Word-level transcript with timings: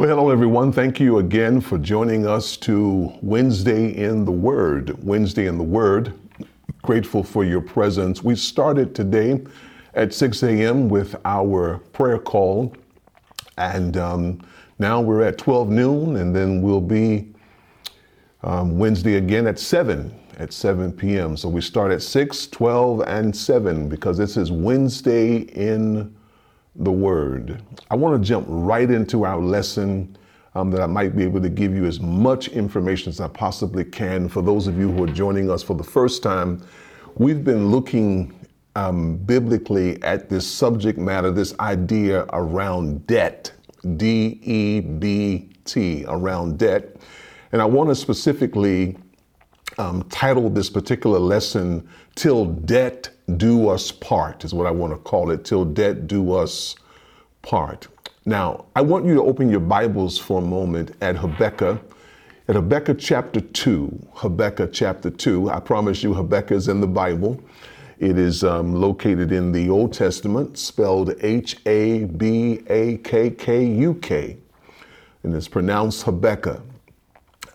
Well, 0.00 0.08
hello, 0.08 0.30
everyone. 0.30 0.72
Thank 0.72 0.98
you 0.98 1.18
again 1.18 1.60
for 1.60 1.76
joining 1.76 2.26
us 2.26 2.56
to 2.56 3.12
Wednesday 3.20 3.94
in 3.94 4.24
the 4.24 4.32
Word. 4.32 4.96
Wednesday 5.04 5.44
in 5.44 5.58
the 5.58 5.62
Word. 5.62 6.14
Grateful 6.80 7.22
for 7.22 7.44
your 7.44 7.60
presence. 7.60 8.24
We 8.24 8.34
started 8.34 8.94
today 8.94 9.44
at 9.92 10.14
6 10.14 10.42
a.m. 10.42 10.88
with 10.88 11.16
our 11.26 11.80
prayer 11.92 12.18
call, 12.18 12.74
and 13.58 13.98
um, 13.98 14.40
now 14.78 15.02
we're 15.02 15.20
at 15.20 15.36
12 15.36 15.68
noon, 15.68 16.16
and 16.16 16.34
then 16.34 16.62
we'll 16.62 16.80
be 16.80 17.28
um, 18.42 18.78
Wednesday 18.78 19.16
again 19.16 19.46
at 19.46 19.58
7 19.58 20.18
at 20.38 20.54
7 20.54 20.94
p.m. 20.94 21.36
So 21.36 21.46
we 21.46 21.60
start 21.60 21.92
at 21.92 22.00
6, 22.00 22.46
12, 22.46 23.02
and 23.02 23.36
7 23.36 23.90
because 23.90 24.16
this 24.16 24.38
is 24.38 24.50
Wednesday 24.50 25.40
in 25.40 26.16
the 26.80 26.90
Word. 26.90 27.62
I 27.90 27.94
want 27.94 28.20
to 28.20 28.26
jump 28.26 28.46
right 28.48 28.90
into 28.90 29.24
our 29.24 29.38
lesson 29.38 30.16
um, 30.54 30.70
that 30.72 30.80
I 30.80 30.86
might 30.86 31.14
be 31.14 31.22
able 31.22 31.40
to 31.40 31.48
give 31.48 31.74
you 31.74 31.84
as 31.84 32.00
much 32.00 32.48
information 32.48 33.10
as 33.10 33.20
I 33.20 33.28
possibly 33.28 33.84
can. 33.84 34.28
For 34.28 34.42
those 34.42 34.66
of 34.66 34.78
you 34.78 34.90
who 34.90 35.04
are 35.04 35.12
joining 35.12 35.50
us 35.50 35.62
for 35.62 35.76
the 35.76 35.84
first 35.84 36.22
time, 36.22 36.62
we've 37.16 37.44
been 37.44 37.70
looking 37.70 38.32
um, 38.76 39.16
biblically 39.18 40.02
at 40.02 40.28
this 40.28 40.46
subject 40.46 40.98
matter, 40.98 41.30
this 41.30 41.54
idea 41.60 42.26
around 42.32 43.06
debt, 43.06 43.52
D 43.96 44.40
E 44.42 44.80
B 44.80 45.50
T, 45.64 46.04
around 46.08 46.58
debt. 46.58 46.96
And 47.52 47.60
I 47.60 47.64
want 47.64 47.90
to 47.90 47.94
specifically 47.94 48.96
um, 49.80 50.02
title 50.04 50.50
this 50.50 50.68
particular 50.68 51.18
lesson, 51.18 51.88
Till 52.14 52.44
Debt 52.44 53.08
Do 53.36 53.70
Us 53.70 53.90
Part, 53.90 54.44
is 54.44 54.52
what 54.52 54.66
I 54.66 54.70
want 54.70 54.92
to 54.92 54.98
call 54.98 55.30
it, 55.30 55.44
Till 55.44 55.64
Debt 55.64 56.06
Do 56.06 56.34
Us 56.34 56.76
Part. 57.42 57.88
Now, 58.26 58.66
I 58.76 58.82
want 58.82 59.06
you 59.06 59.14
to 59.14 59.22
open 59.22 59.48
your 59.48 59.60
Bibles 59.60 60.18
for 60.18 60.38
a 60.38 60.44
moment 60.44 60.94
at 61.00 61.16
Habakkuk, 61.16 61.80
at 62.46 62.54
Habakkuk 62.54 62.98
chapter 62.98 63.40
2. 63.40 64.08
Habakkuk 64.12 64.70
chapter 64.72 65.08
2. 65.08 65.50
I 65.50 65.60
promise 65.60 66.02
you, 66.02 66.12
Habakkuk 66.12 66.58
is 66.58 66.68
in 66.68 66.80
the 66.80 66.86
Bible. 66.86 67.42
It 67.98 68.18
is 68.18 68.44
um, 68.44 68.74
located 68.74 69.32
in 69.32 69.52
the 69.52 69.70
Old 69.70 69.94
Testament, 69.94 70.58
spelled 70.58 71.14
H 71.22 71.56
A 71.66 72.04
B 72.04 72.60
A 72.68 72.98
K 72.98 73.30
K 73.30 73.64
U 73.64 73.94
K, 73.94 74.36
and 75.22 75.34
it's 75.34 75.48
pronounced 75.48 76.02
Habakkuk. 76.02 76.62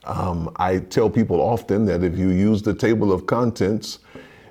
Um, 0.05 0.51
I 0.57 0.79
tell 0.79 1.09
people 1.09 1.41
often 1.41 1.85
that 1.85 2.03
if 2.03 2.17
you 2.17 2.29
use 2.29 2.61
the 2.61 2.73
table 2.73 3.11
of 3.11 3.25
contents, 3.25 3.99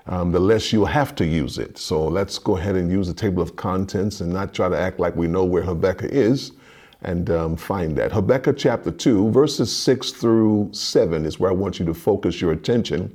um, 0.06 0.33
the 0.33 0.41
less 0.41 0.72
you 0.72 0.84
have 0.84 1.14
to 1.14 1.24
use 1.24 1.58
it. 1.58 1.78
So 1.78 2.06
let's 2.06 2.38
go 2.38 2.56
ahead 2.56 2.74
and 2.77 2.91
use 2.91 3.06
the 3.06 3.14
table 3.14 3.42
of 3.42 3.56
contents 3.56 4.20
and 4.20 4.33
not 4.33 4.52
try 4.52 4.69
to 4.69 4.78
act 4.78 5.00
like 5.00 5.16
we 5.16 5.27
know 5.27 5.44
where 5.44 5.62
Habakkuk 5.62 6.11
is 6.11 6.52
and 7.02 7.30
um, 7.30 7.56
find 7.56 7.96
that. 7.96 8.12
Habakkuk 8.12 8.56
chapter 8.58 8.91
2, 8.91 9.30
verses 9.30 9.74
6 9.74 10.12
through 10.12 10.70
7 10.72 11.24
is 11.24 11.38
where 11.38 11.50
I 11.50 11.55
want 11.55 11.78
you 11.78 11.86
to 11.86 11.94
focus 11.94 12.41
your 12.41 12.52
attention. 12.52 13.14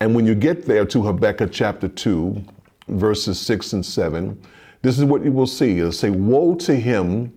And 0.00 0.14
when 0.14 0.26
you 0.26 0.34
get 0.34 0.66
there 0.66 0.84
to 0.86 1.02
Habakkuk 1.02 1.50
chapter 1.52 1.88
2, 1.88 2.44
verses 2.88 3.40
6 3.40 3.74
and 3.74 3.86
7, 3.86 4.40
this 4.82 4.98
is 4.98 5.04
what 5.04 5.24
you 5.24 5.32
will 5.32 5.46
see. 5.46 5.78
It'll 5.78 5.92
say, 5.92 6.10
Woe 6.10 6.54
to 6.56 6.74
him 6.74 7.32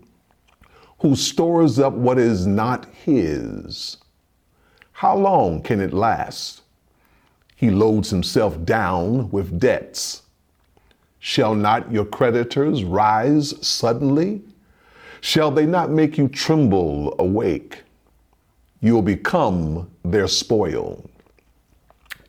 who 0.99 1.15
stores 1.15 1.79
up 1.79 1.93
what 1.93 2.19
is 2.19 2.45
not 2.45 2.85
his 2.93 3.97
how 4.99 5.15
long 5.15 5.61
can 5.61 5.79
it 5.79 5.93
last? 5.93 6.61
He 7.55 7.69
loads 7.69 8.09
himself 8.09 8.65
down 8.65 9.31
with 9.31 9.57
debts. 9.57 10.23
Shall 11.19 11.55
not 11.55 11.89
your 11.89 12.03
creditors 12.03 12.83
rise 12.83 13.55
suddenly? 13.65 14.41
Shall 15.21 15.51
they 15.51 15.65
not 15.65 15.89
make 15.89 16.17
you 16.17 16.27
tremble 16.27 17.15
awake? 17.17 17.83
You'll 18.81 19.01
become 19.01 19.89
their 20.03 20.27
spoil. 20.27 21.09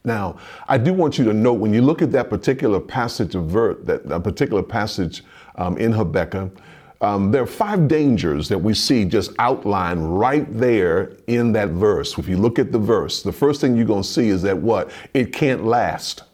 Now, 0.05 0.39
I 0.69 0.79
do 0.79 0.93
want 0.93 1.19
you 1.19 1.25
to 1.25 1.33
note 1.33 1.55
when 1.55 1.75
you 1.75 1.83
look 1.83 2.03
at 2.03 2.13
that 2.13 2.31
particular 2.31 2.79
passage 2.79 3.35
of 3.35 3.47
ver- 3.47 3.83
that, 3.83 4.09
that 4.09 4.23
particular 4.23 4.63
passage 4.63 5.25
um, 5.57 5.77
in 5.77 5.91
Habakkuk, 5.91 6.57
um, 7.01 7.31
there 7.31 7.43
are 7.43 7.47
five 7.47 7.89
dangers 7.89 8.49
that 8.49 8.59
we 8.59 8.75
see 8.75 9.05
just 9.05 9.33
outlined 9.39 10.19
right 10.19 10.47
there 10.59 11.17
in 11.29 11.53
that 11.53 11.71
verse. 11.71 12.19
If 12.19 12.29
you 12.29 12.37
look 12.37 12.59
at 12.59 12.73
the 12.73 12.79
verse, 12.79 13.23
the 13.23 13.33
first 13.33 13.61
thing 13.61 13.75
you're 13.75 13.87
going 13.87 14.03
to 14.03 14.09
see 14.09 14.29
is 14.29 14.43
that 14.43 14.57
what? 14.57 14.91
It 15.15 15.33
can't 15.33 15.65
last. 15.65 16.25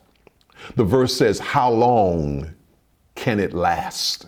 The 0.75 0.85
verse 0.85 1.17
says, 1.17 1.39
How 1.39 1.71
long 1.71 2.53
can 3.15 3.39
it 3.39 3.53
last? 3.53 4.27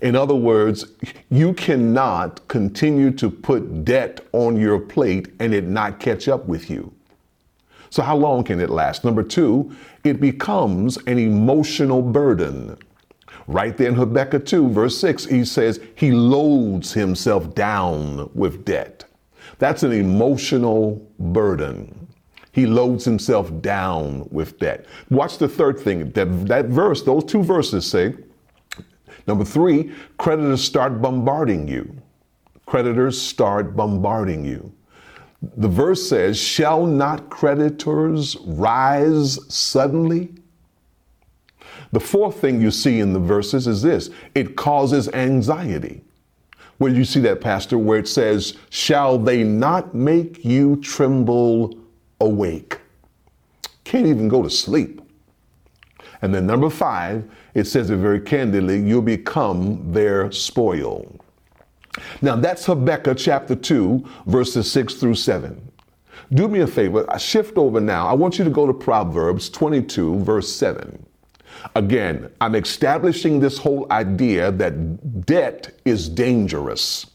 In 0.00 0.14
other 0.14 0.34
words, 0.34 0.84
you 1.30 1.54
cannot 1.54 2.46
continue 2.48 3.10
to 3.12 3.30
put 3.30 3.84
debt 3.84 4.20
on 4.32 4.56
your 4.56 4.78
plate 4.78 5.32
and 5.40 5.52
it 5.54 5.64
not 5.64 5.98
catch 5.98 6.28
up 6.28 6.46
with 6.46 6.70
you. 6.70 6.92
So, 7.90 8.02
how 8.02 8.16
long 8.16 8.44
can 8.44 8.60
it 8.60 8.68
last? 8.70 9.02
Number 9.02 9.22
two, 9.22 9.74
it 10.04 10.20
becomes 10.20 10.98
an 11.06 11.18
emotional 11.18 12.02
burden. 12.02 12.76
Right 13.48 13.74
there 13.78 13.88
in 13.88 13.94
Habakkuk 13.94 14.44
2, 14.44 14.68
verse 14.68 14.98
6, 14.98 15.24
he 15.24 15.42
says, 15.42 15.80
He 15.94 16.12
loads 16.12 16.92
himself 16.92 17.54
down 17.54 18.30
with 18.34 18.66
debt. 18.66 19.06
That's 19.58 19.82
an 19.82 19.92
emotional 19.92 21.10
burden. 21.18 22.08
He 22.52 22.66
loads 22.66 23.06
himself 23.06 23.50
down 23.62 24.28
with 24.30 24.58
debt. 24.58 24.84
Watch 25.08 25.38
the 25.38 25.48
third 25.48 25.80
thing. 25.80 26.10
That, 26.10 26.46
that 26.46 26.66
verse, 26.66 27.02
those 27.02 27.24
two 27.24 27.42
verses 27.42 27.86
say, 27.86 28.14
number 29.26 29.46
three, 29.46 29.92
creditors 30.18 30.62
start 30.62 31.00
bombarding 31.00 31.66
you. 31.66 31.96
Creditors 32.66 33.18
start 33.18 33.74
bombarding 33.74 34.44
you. 34.44 34.70
The 35.56 35.68
verse 35.68 36.06
says, 36.06 36.38
Shall 36.38 36.84
not 36.84 37.30
creditors 37.30 38.36
rise 38.44 39.38
suddenly? 39.52 40.34
The 41.92 42.00
fourth 42.00 42.40
thing 42.40 42.60
you 42.60 42.70
see 42.70 43.00
in 43.00 43.12
the 43.12 43.20
verses 43.20 43.66
is 43.66 43.82
this 43.82 44.10
it 44.34 44.56
causes 44.56 45.08
anxiety. 45.08 46.02
Where 46.78 46.92
you 46.92 47.04
see 47.04 47.20
that, 47.20 47.40
Pastor, 47.40 47.76
where 47.76 47.98
it 47.98 48.08
says, 48.08 48.56
Shall 48.70 49.18
they 49.18 49.42
not 49.42 49.94
make 49.94 50.44
you 50.44 50.76
tremble 50.76 51.76
awake? 52.20 52.78
Can't 53.84 54.06
even 54.06 54.28
go 54.28 54.42
to 54.42 54.50
sleep. 54.50 55.00
And 56.22 56.34
then 56.34 56.46
number 56.46 56.70
five, 56.70 57.28
it 57.54 57.64
says 57.64 57.90
it 57.90 57.96
very 57.96 58.20
candidly, 58.20 58.80
you'll 58.80 59.02
become 59.02 59.92
their 59.92 60.30
spoil. 60.30 61.20
Now 62.22 62.36
that's 62.36 62.66
Habakkuk 62.66 63.18
chapter 63.18 63.56
2, 63.56 64.04
verses 64.26 64.70
6 64.70 64.94
through 64.94 65.14
7. 65.14 65.60
Do 66.34 66.48
me 66.48 66.60
a 66.60 66.66
favor, 66.66 67.06
shift 67.18 67.56
over 67.56 67.80
now. 67.80 68.06
I 68.06 68.12
want 68.12 68.38
you 68.38 68.44
to 68.44 68.50
go 68.50 68.66
to 68.66 68.74
Proverbs 68.74 69.48
22, 69.48 70.20
verse 70.20 70.52
7. 70.52 71.06
Again, 71.74 72.30
I'm 72.40 72.54
establishing 72.54 73.40
this 73.40 73.58
whole 73.58 73.86
idea 73.90 74.52
that 74.52 75.26
debt 75.26 75.78
is 75.84 76.08
dangerous. 76.08 77.06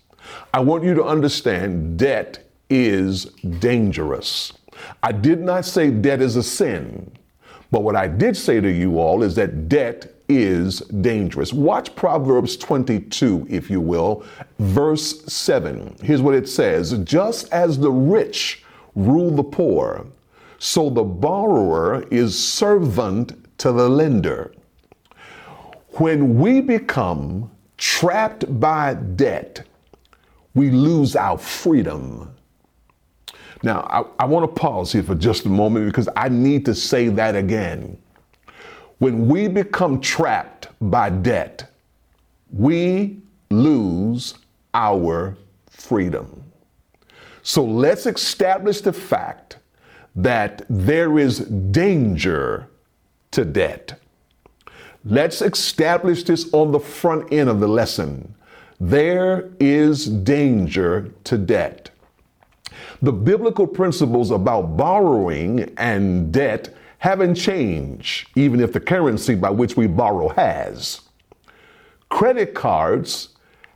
I 0.53 0.59
want 0.59 0.83
you 0.83 0.93
to 0.95 1.03
understand 1.03 1.97
debt 1.97 2.49
is 2.69 3.25
dangerous. 3.59 4.53
I 5.01 5.11
did 5.11 5.39
not 5.39 5.65
say 5.65 5.91
debt 5.91 6.21
is 6.21 6.35
a 6.35 6.43
sin, 6.43 7.11
but 7.71 7.83
what 7.83 7.95
I 7.95 8.07
did 8.07 8.35
say 8.35 8.59
to 8.59 8.71
you 8.71 8.99
all 8.99 9.23
is 9.23 9.35
that 9.35 9.69
debt 9.69 10.13
is 10.29 10.79
dangerous. 10.79 11.53
Watch 11.53 11.95
Proverbs 11.95 12.57
22, 12.57 13.47
if 13.49 13.69
you 13.69 13.81
will, 13.81 14.23
verse 14.59 15.23
7. 15.25 15.95
Here's 16.01 16.21
what 16.21 16.35
it 16.35 16.47
says 16.47 16.97
Just 16.99 17.51
as 17.51 17.77
the 17.77 17.91
rich 17.91 18.63
rule 18.95 19.31
the 19.31 19.43
poor, 19.43 20.05
so 20.59 20.89
the 20.89 21.03
borrower 21.03 22.03
is 22.09 22.37
servant 22.37 23.42
to 23.59 23.71
the 23.71 23.87
lender. 23.87 24.53
When 25.93 26.39
we 26.39 26.61
become 26.61 27.51
trapped 27.77 28.59
by 28.59 28.95
debt, 28.95 29.65
we 30.55 30.69
lose 30.69 31.15
our 31.15 31.37
freedom. 31.37 32.35
Now, 33.63 33.81
I, 33.89 34.23
I 34.23 34.25
want 34.25 34.43
to 34.43 34.61
pause 34.61 34.91
here 34.91 35.03
for 35.03 35.15
just 35.15 35.45
a 35.45 35.49
moment 35.49 35.85
because 35.85 36.09
I 36.15 36.29
need 36.29 36.65
to 36.65 36.75
say 36.75 37.07
that 37.09 37.35
again. 37.35 37.97
When 38.99 39.27
we 39.27 39.47
become 39.47 40.01
trapped 40.01 40.67
by 40.81 41.09
debt, 41.09 41.71
we 42.51 43.19
lose 43.49 44.35
our 44.73 45.37
freedom. 45.69 46.43
So 47.41 47.63
let's 47.63 48.05
establish 48.05 48.81
the 48.81 48.93
fact 48.93 49.57
that 50.15 50.61
there 50.69 51.19
is 51.19 51.39
danger 51.39 52.69
to 53.33 53.45
debt. 53.45 53.99
Let's 55.05 55.41
establish 55.41 56.23
this 56.23 56.51
on 56.53 56.71
the 56.71 56.79
front 56.79 57.33
end 57.33 57.49
of 57.49 57.59
the 57.59 57.67
lesson. 57.67 58.33
There 58.79 59.51
is 59.59 60.07
danger 60.07 61.11
to 61.25 61.37
debt. 61.37 61.89
The 63.01 63.11
biblical 63.11 63.67
principles 63.67 64.31
about 64.31 64.77
borrowing 64.77 65.73
and 65.77 66.31
debt 66.31 66.73
haven't 66.99 67.35
changed, 67.35 68.29
even 68.35 68.61
if 68.61 68.71
the 68.71 68.79
currency 68.79 69.35
by 69.35 69.49
which 69.49 69.75
we 69.75 69.87
borrow 69.87 70.29
has. 70.29 71.01
Credit 72.07 72.53
cards 72.53 73.29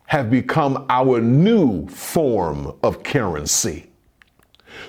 have 0.06 0.31
become 0.31 0.86
our 0.89 1.19
new 1.19 1.86
form 1.89 2.74
of 2.83 3.04
currency. 3.04 3.89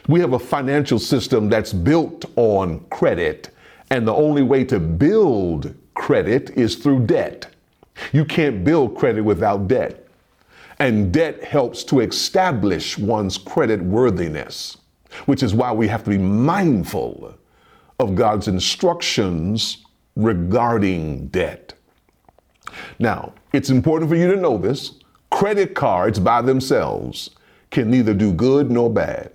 We 0.06 0.20
have 0.20 0.34
a 0.34 0.38
financial 0.38 1.00
system 1.00 1.48
that's 1.48 1.72
built 1.72 2.26
on 2.36 2.80
credit, 2.90 3.50
and 3.90 4.06
the 4.06 4.14
only 4.14 4.42
way 4.42 4.64
to 4.64 4.78
build 4.78 5.74
credit 5.94 6.50
is 6.50 6.76
through 6.76 7.06
debt. 7.06 7.48
You 8.12 8.24
can't 8.24 8.64
build 8.64 8.96
credit 8.96 9.22
without 9.22 9.68
debt. 9.68 10.06
And 10.78 11.12
debt 11.12 11.42
helps 11.42 11.82
to 11.84 12.00
establish 12.00 12.96
one's 12.96 13.36
credit 13.36 13.82
worthiness, 13.82 14.76
which 15.26 15.42
is 15.42 15.54
why 15.54 15.72
we 15.72 15.88
have 15.88 16.04
to 16.04 16.10
be 16.10 16.18
mindful 16.18 17.34
of 17.98 18.14
God's 18.14 18.46
instructions 18.46 19.84
regarding 20.14 21.28
debt. 21.28 21.74
Now, 22.98 23.32
it's 23.52 23.70
important 23.70 24.10
for 24.10 24.16
you 24.16 24.32
to 24.32 24.40
know 24.40 24.56
this 24.56 24.94
credit 25.30 25.74
cards 25.74 26.20
by 26.20 26.42
themselves 26.42 27.30
can 27.70 27.90
neither 27.90 28.14
do 28.14 28.32
good 28.32 28.70
nor 28.70 28.88
bad. 28.88 29.32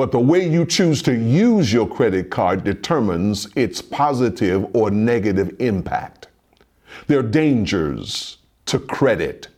But 0.00 0.12
the 0.12 0.18
way 0.18 0.48
you 0.48 0.64
choose 0.64 1.02
to 1.02 1.14
use 1.14 1.70
your 1.70 1.86
credit 1.86 2.30
card 2.30 2.64
determines 2.64 3.46
its 3.54 3.82
positive 3.82 4.66
or 4.74 4.90
negative 4.90 5.54
impact. 5.58 6.28
There 7.06 7.18
are 7.18 7.22
dangers 7.22 8.38
to 8.64 8.78
credit, 8.78 9.48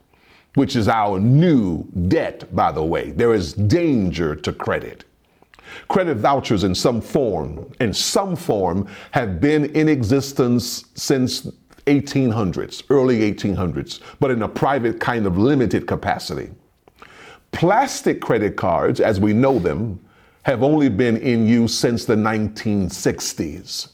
which 0.56 0.75
is 0.75 0.89
our 0.89 1.21
new 1.21 1.85
debt, 2.09 2.53
by 2.56 2.73
the 2.73 2.83
way. 2.83 3.12
There 3.12 3.33
is 3.33 3.53
danger 3.53 4.35
to 4.35 4.53
credit. 4.53 5.05
Credit 5.87 6.17
vouchers 6.17 6.65
in 6.65 6.75
some 6.75 7.00
form, 7.00 7.73
in 7.79 7.95
some 7.95 8.35
form, 8.35 8.88
have 9.12 9.41
been 9.41 9.67
in 9.77 9.88
existence 9.88 10.87
since 10.95 11.43
1800s, 11.87 12.83
early 12.91 13.33
1800s, 13.33 14.00
but 14.19 14.33
in 14.33 14.43
a 14.43 14.49
private 14.49 14.99
kind 14.99 15.25
of 15.25 15.38
limited 15.38 15.87
capacity. 15.87 16.50
Plastic 17.53 18.21
credit 18.21 18.56
cards, 18.56 19.00
as 19.00 19.21
we 19.21 19.33
know 19.33 19.61
them, 19.61 20.00
have 20.43 20.62
only 20.62 20.89
been 20.89 21.17
in 21.17 21.47
use 21.47 21.77
since 21.77 22.05
the 22.05 22.17
1960s. 22.17 23.89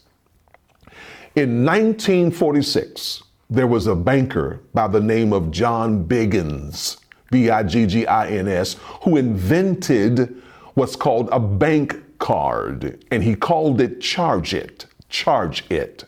In 1.35 1.63
1946, 1.63 3.23
there 3.49 3.67
was 3.67 3.87
a 3.87 3.95
banker 3.95 4.61
by 4.73 4.87
the 4.87 4.99
name 4.99 5.31
of 5.31 5.51
John 5.51 6.05
Biggins, 6.05 6.97
B 7.31 7.49
I 7.49 7.63
G 7.63 7.85
G 7.85 8.05
I 8.07 8.27
N 8.27 8.47
S, 8.47 8.75
who 9.03 9.17
invented 9.17 10.41
what's 10.73 10.95
called 10.95 11.29
a 11.31 11.39
bank 11.39 11.95
card, 12.19 13.03
and 13.11 13.23
he 13.23 13.35
called 13.35 13.81
it 13.81 14.01
Charge 14.01 14.53
It. 14.53 14.85
Charge 15.09 15.69
It. 15.69 16.05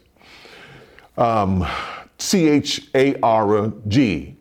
Um, 1.18 1.68
C 2.18 2.48
H 2.50 2.90
A 2.96 3.20
R 3.22 3.72
G. 3.88 4.36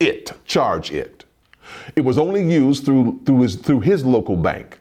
It. 0.00 0.32
Charge 0.44 0.92
It. 0.92 1.24
It 1.96 2.02
was 2.02 2.18
only 2.18 2.48
used 2.48 2.84
through, 2.84 3.20
through, 3.24 3.42
his, 3.42 3.56
through 3.56 3.80
his 3.80 4.04
local 4.04 4.36
bank. 4.36 4.78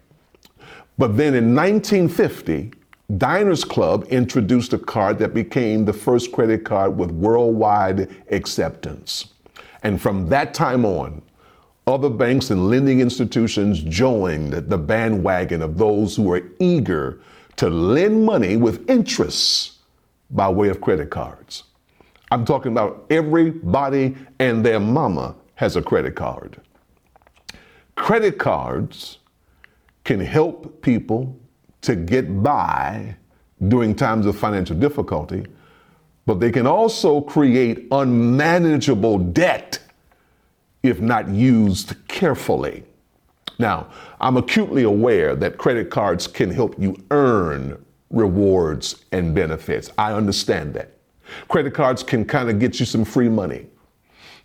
But 1.01 1.17
then 1.17 1.33
in 1.33 1.55
1950, 1.55 2.73
Diners 3.17 3.63
Club 3.63 4.05
introduced 4.11 4.71
a 4.73 4.77
card 4.77 5.17
that 5.17 5.33
became 5.33 5.83
the 5.83 5.93
first 5.93 6.31
credit 6.31 6.63
card 6.63 6.95
with 6.95 7.09
worldwide 7.09 8.15
acceptance. 8.29 9.33
And 9.81 9.99
from 9.99 10.29
that 10.29 10.53
time 10.53 10.85
on, 10.85 11.23
other 11.87 12.07
banks 12.07 12.51
and 12.51 12.69
lending 12.69 12.99
institutions 12.99 13.81
joined 13.81 14.53
the 14.53 14.77
bandwagon 14.77 15.63
of 15.63 15.79
those 15.79 16.15
who 16.15 16.21
were 16.21 16.43
eager 16.59 17.19
to 17.55 17.67
lend 17.67 18.23
money 18.23 18.55
with 18.55 18.87
interest 18.87 19.79
by 20.29 20.49
way 20.49 20.69
of 20.69 20.81
credit 20.81 21.09
cards. 21.09 21.63
I'm 22.29 22.45
talking 22.45 22.73
about 22.73 23.07
everybody 23.09 24.15
and 24.37 24.63
their 24.63 24.79
mama 24.79 25.33
has 25.55 25.75
a 25.75 25.81
credit 25.81 26.13
card. 26.13 26.61
Credit 27.95 28.37
cards 28.37 29.17
can 30.03 30.19
help 30.19 30.81
people 30.81 31.37
to 31.81 31.95
get 31.95 32.43
by 32.43 33.15
during 33.67 33.95
times 33.95 34.25
of 34.25 34.37
financial 34.37 34.75
difficulty, 34.75 35.45
but 36.25 36.39
they 36.39 36.51
can 36.51 36.65
also 36.65 37.21
create 37.21 37.87
unmanageable 37.91 39.17
debt 39.17 39.79
if 40.83 40.99
not 40.99 41.29
used 41.29 41.93
carefully. 42.07 42.83
Now, 43.59 43.87
I'm 44.19 44.37
acutely 44.37 44.83
aware 44.83 45.35
that 45.35 45.57
credit 45.57 45.91
cards 45.91 46.25
can 46.25 46.49
help 46.49 46.79
you 46.79 46.95
earn 47.11 47.83
rewards 48.09 49.05
and 49.11 49.35
benefits. 49.35 49.91
I 49.97 50.13
understand 50.13 50.73
that. 50.73 50.97
Credit 51.47 51.73
cards 51.73 52.01
can 52.01 52.25
kind 52.25 52.49
of 52.49 52.59
get 52.59 52.79
you 52.79 52.85
some 52.85 53.05
free 53.05 53.29
money 53.29 53.67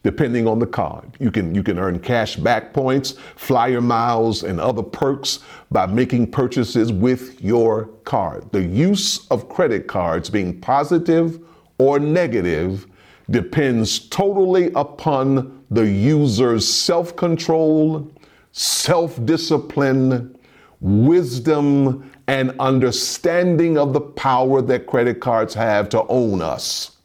depending 0.06 0.46
on 0.46 0.60
the 0.60 0.66
card. 0.66 1.16
You 1.18 1.32
can, 1.32 1.52
you 1.52 1.64
can 1.64 1.80
earn 1.80 1.98
cash 1.98 2.36
back 2.36 2.72
points, 2.72 3.16
flyer 3.34 3.80
miles, 3.80 4.44
and 4.44 4.60
other 4.60 4.84
perks 4.84 5.40
by 5.72 5.86
making 5.86 6.30
purchases 6.30 6.92
with 6.92 7.42
your 7.42 7.86
card. 8.04 8.48
The 8.52 8.62
use 8.62 9.26
of 9.32 9.48
credit 9.48 9.88
cards 9.88 10.30
being 10.30 10.60
positive 10.60 11.40
or 11.78 11.98
negative 11.98 12.86
depends 13.30 13.98
totally 13.98 14.70
upon 14.74 15.64
the 15.72 15.90
user's 15.90 16.72
self 16.72 17.16
control, 17.16 18.08
self 18.52 19.18
discipline, 19.26 20.38
wisdom, 20.80 22.08
and 22.28 22.54
understanding 22.60 23.76
of 23.76 23.92
the 23.92 24.00
power 24.00 24.62
that 24.62 24.86
credit 24.86 25.18
cards 25.18 25.52
have 25.54 25.88
to 25.88 26.06
own 26.06 26.42
us. 26.42 26.95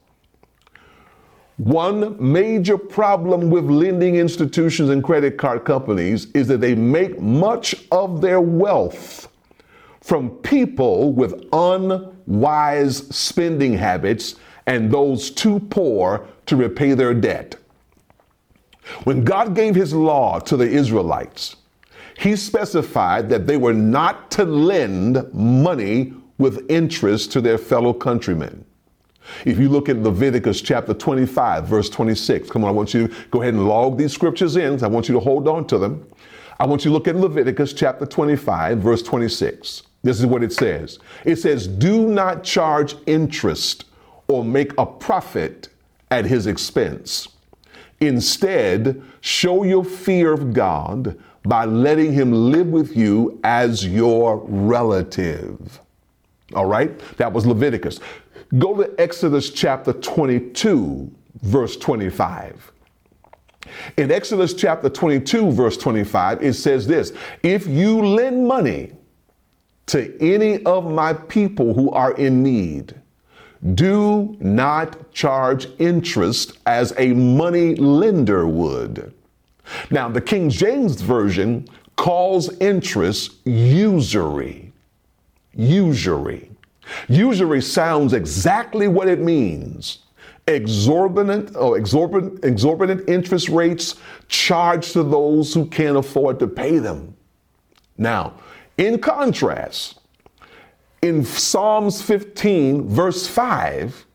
One 1.62 2.16
major 2.20 2.76
problem 2.76 3.52
with 3.52 3.66
lending 3.66 4.16
institutions 4.16 4.90
and 4.90 5.04
credit 5.04 5.38
card 5.38 5.64
companies 5.64 6.26
is 6.34 6.48
that 6.48 6.60
they 6.60 6.74
make 6.74 7.22
much 7.22 7.76
of 7.92 8.20
their 8.20 8.42
wealth 8.42 9.28
from 10.02 10.32
people 10.38 11.14
with 11.14 11.46
unwise 11.54 13.16
spending 13.16 13.78
habits 13.78 14.38
and 14.66 14.92
those 14.92 15.30
too 15.30 15.60
poor 15.60 16.26
to 16.48 16.56
repay 16.56 16.96
their 16.96 17.14
debt. 17.14 17.58
When 19.04 19.24
God 19.24 19.54
gave 19.54 19.76
his 19.76 19.94
law 19.94 20.40
to 20.40 20.58
the 20.58 20.68
Israelites, 20.68 21.58
he 22.18 22.36
specified 22.36 23.30
that 23.30 23.46
they 23.46 23.58
were 23.58 23.72
not 23.72 24.32
to 24.32 24.46
lend 24.46 25.32
money 25.32 26.16
with 26.40 26.66
interest 26.72 27.32
to 27.34 27.40
their 27.42 27.60
fellow 27.60 27.94
countrymen. 27.94 28.66
If 29.46 29.60
you 29.60 29.70
look 29.70 29.90
at 29.90 29.98
Leviticus 29.98 30.62
chapter 30.62 30.94
25, 30.94 31.66
verse 31.66 31.90
26, 31.90 32.50
come 32.50 32.64
on, 32.64 32.70
I 32.70 32.74
want 32.74 32.94
you 32.94 33.08
to 33.08 33.16
go 33.30 33.42
ahead 33.42 33.54
and 33.54 33.68
log 33.68 33.98
these 33.98 34.14
scriptures 34.14 34.56
in. 34.56 34.84
I 34.84 34.88
want 34.88 35.08
you 35.08 35.14
to 35.14 35.20
hold 35.20 35.48
on 35.48 35.66
to 35.68 35.78
them. 35.78 36.08
I 36.60 36.66
want 36.66 36.86
you 36.86 36.90
to 36.90 36.94
look 36.94 37.08
at 37.08 37.16
Leviticus 37.16 37.74
chapter 37.74 38.06
25, 38.06 38.80
verse 38.80 39.02
26. 39.02 39.84
This 40.04 40.20
is 40.20 40.26
what 40.26 40.44
it 40.44 40.52
says 40.52 41.00
it 41.26 41.38
says, 41.38 41.68
Do 41.68 42.08
not 42.08 42.44
charge 42.44 42.96
interest 43.06 43.86
or 44.28 44.44
make 44.44 44.72
a 44.78 44.86
profit 44.86 45.70
at 46.10 46.26
his 46.26 46.48
expense. 46.48 47.28
Instead, 48.00 49.02
show 49.22 49.64
your 49.64 49.84
fear 49.84 50.34
of 50.34 50.54
God 50.54 51.20
by 51.44 51.66
letting 51.66 52.14
him 52.14 52.32
live 52.32 52.68
with 52.68 52.96
you 52.96 53.40
as 53.44 53.86
your 53.86 54.38
relative. 54.46 55.80
All 56.54 56.66
right? 56.66 56.98
That 57.18 57.32
was 57.32 57.46
Leviticus. 57.46 58.00
Go 58.58 58.76
to 58.76 58.94
Exodus 59.00 59.50
chapter 59.50 59.94
22, 59.94 61.10
verse 61.42 61.78
25. 61.78 62.72
In 63.98 64.12
Exodus 64.12 64.54
chapter 64.54 64.90
22, 64.90 65.52
verse 65.52 65.78
25, 65.78 66.44
it 66.44 66.54
says 66.54 66.86
this 66.86 67.14
If 67.44 67.66
you 67.68 68.06
lend 68.06 68.46
money 68.46 68.92
to 69.88 70.14
any 70.20 70.64
of 70.66 70.92
my 70.92 71.14
people 71.14 71.74
who 71.74 71.92
are 71.92 72.14
in 72.14 72.44
need, 72.44 72.94
do 73.76 74.36
not 74.40 75.12
charge 75.14 75.68
interest 75.80 76.58
as 76.66 76.94
a 76.98 77.14
money 77.14 77.76
lender 77.76 78.48
would. 78.48 79.14
Now, 79.92 80.10
the 80.10 80.22
King 80.22 80.50
James 80.50 81.00
Version 81.00 81.68
calls 81.96 82.58
interest 82.58 83.36
usury. 83.46 84.74
Usury. 85.54 86.51
Usury 87.08 87.62
sounds 87.62 88.14
exactly 88.14 88.88
what 88.88 89.08
it 89.08 89.20
means 89.20 90.00
exorbitant 90.48 91.56
or 91.56 91.78
exorbitant, 91.78 92.44
exorbitant 92.44 93.08
interest 93.08 93.50
rates 93.50 93.96
charged 94.28 94.94
to 94.94 95.04
those 95.04 95.54
who 95.54 95.66
can't 95.68 95.98
afford 95.98 96.40
to 96.40 96.48
pay 96.48 96.80
them. 96.80 97.16
Now, 97.98 98.34
in 98.78 99.00
contrast, 99.00 100.00
in 101.02 101.24
Psalms 101.24 102.02
15, 102.02 102.88
verse 102.88 103.28
5, 103.28 104.06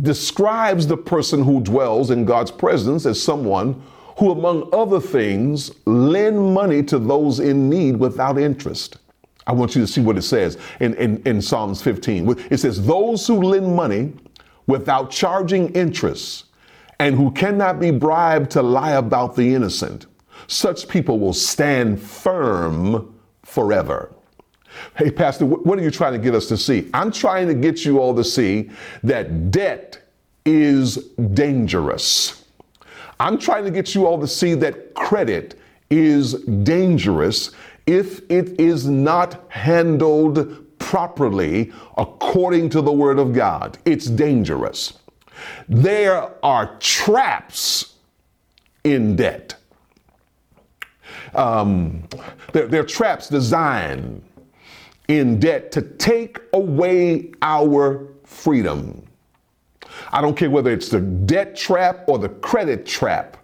describes 0.00 0.86
the 0.86 0.96
person 0.96 1.42
who 1.44 1.60
dwells 1.60 2.10
in 2.10 2.24
God's 2.24 2.50
presence 2.50 3.06
as 3.06 3.22
someone 3.22 3.82
who, 4.18 4.32
among 4.32 4.68
other 4.72 5.00
things, 5.00 5.70
lend 5.86 6.54
money 6.54 6.82
to 6.84 6.98
those 6.98 7.40
in 7.40 7.68
need 7.68 7.96
without 7.96 8.38
interest. 8.38 8.98
I 9.46 9.52
want 9.52 9.74
you 9.74 9.80
to 9.80 9.86
see 9.86 10.00
what 10.00 10.16
it 10.16 10.22
says 10.22 10.58
in, 10.80 10.94
in, 10.94 11.22
in 11.24 11.42
Psalms 11.42 11.82
15. 11.82 12.36
It 12.50 12.58
says, 12.58 12.84
Those 12.86 13.26
who 13.26 13.42
lend 13.42 13.74
money 13.74 14.12
without 14.66 15.10
charging 15.10 15.70
interest 15.74 16.46
and 17.00 17.16
who 17.16 17.32
cannot 17.32 17.80
be 17.80 17.90
bribed 17.90 18.50
to 18.52 18.62
lie 18.62 18.92
about 18.92 19.34
the 19.34 19.54
innocent. 19.54 20.06
Such 20.46 20.88
people 20.88 21.18
will 21.18 21.32
stand 21.32 22.00
firm 22.00 23.14
forever. 23.42 24.14
Hey, 24.96 25.10
Pastor, 25.10 25.44
what 25.44 25.78
are 25.78 25.82
you 25.82 25.90
trying 25.90 26.12
to 26.12 26.18
get 26.18 26.34
us 26.34 26.46
to 26.46 26.56
see? 26.56 26.88
I'm 26.94 27.12
trying 27.12 27.48
to 27.48 27.54
get 27.54 27.84
you 27.84 27.98
all 27.98 28.14
to 28.14 28.24
see 28.24 28.70
that 29.02 29.50
debt 29.50 30.00
is 30.44 30.96
dangerous. 31.34 32.44
I'm 33.20 33.38
trying 33.38 33.64
to 33.64 33.70
get 33.70 33.94
you 33.94 34.06
all 34.06 34.20
to 34.20 34.26
see 34.26 34.54
that 34.54 34.94
credit 34.94 35.58
is 35.90 36.34
dangerous 36.44 37.50
if 37.86 38.20
it 38.30 38.60
is 38.60 38.86
not 38.86 39.44
handled 39.48 40.78
properly 40.78 41.72
according 41.96 42.68
to 42.70 42.80
the 42.80 42.92
Word 42.92 43.18
of 43.18 43.32
God. 43.32 43.78
It's 43.84 44.06
dangerous. 44.06 44.98
There 45.68 46.30
are 46.44 46.76
traps 46.78 47.94
in 48.84 49.16
debt. 49.16 49.56
Um, 51.34 52.02
are 52.54 52.84
traps 52.84 53.28
designed 53.28 54.22
in 55.08 55.40
debt 55.40 55.72
to 55.72 55.82
take 55.82 56.38
away 56.52 57.32
our 57.42 58.08
freedom. 58.24 59.02
I 60.10 60.20
don't 60.20 60.36
care 60.36 60.50
whether 60.50 60.70
it's 60.70 60.88
the 60.88 61.00
debt 61.00 61.56
trap 61.56 62.04
or 62.06 62.18
the 62.18 62.28
credit 62.28 62.86
trap. 62.86 63.36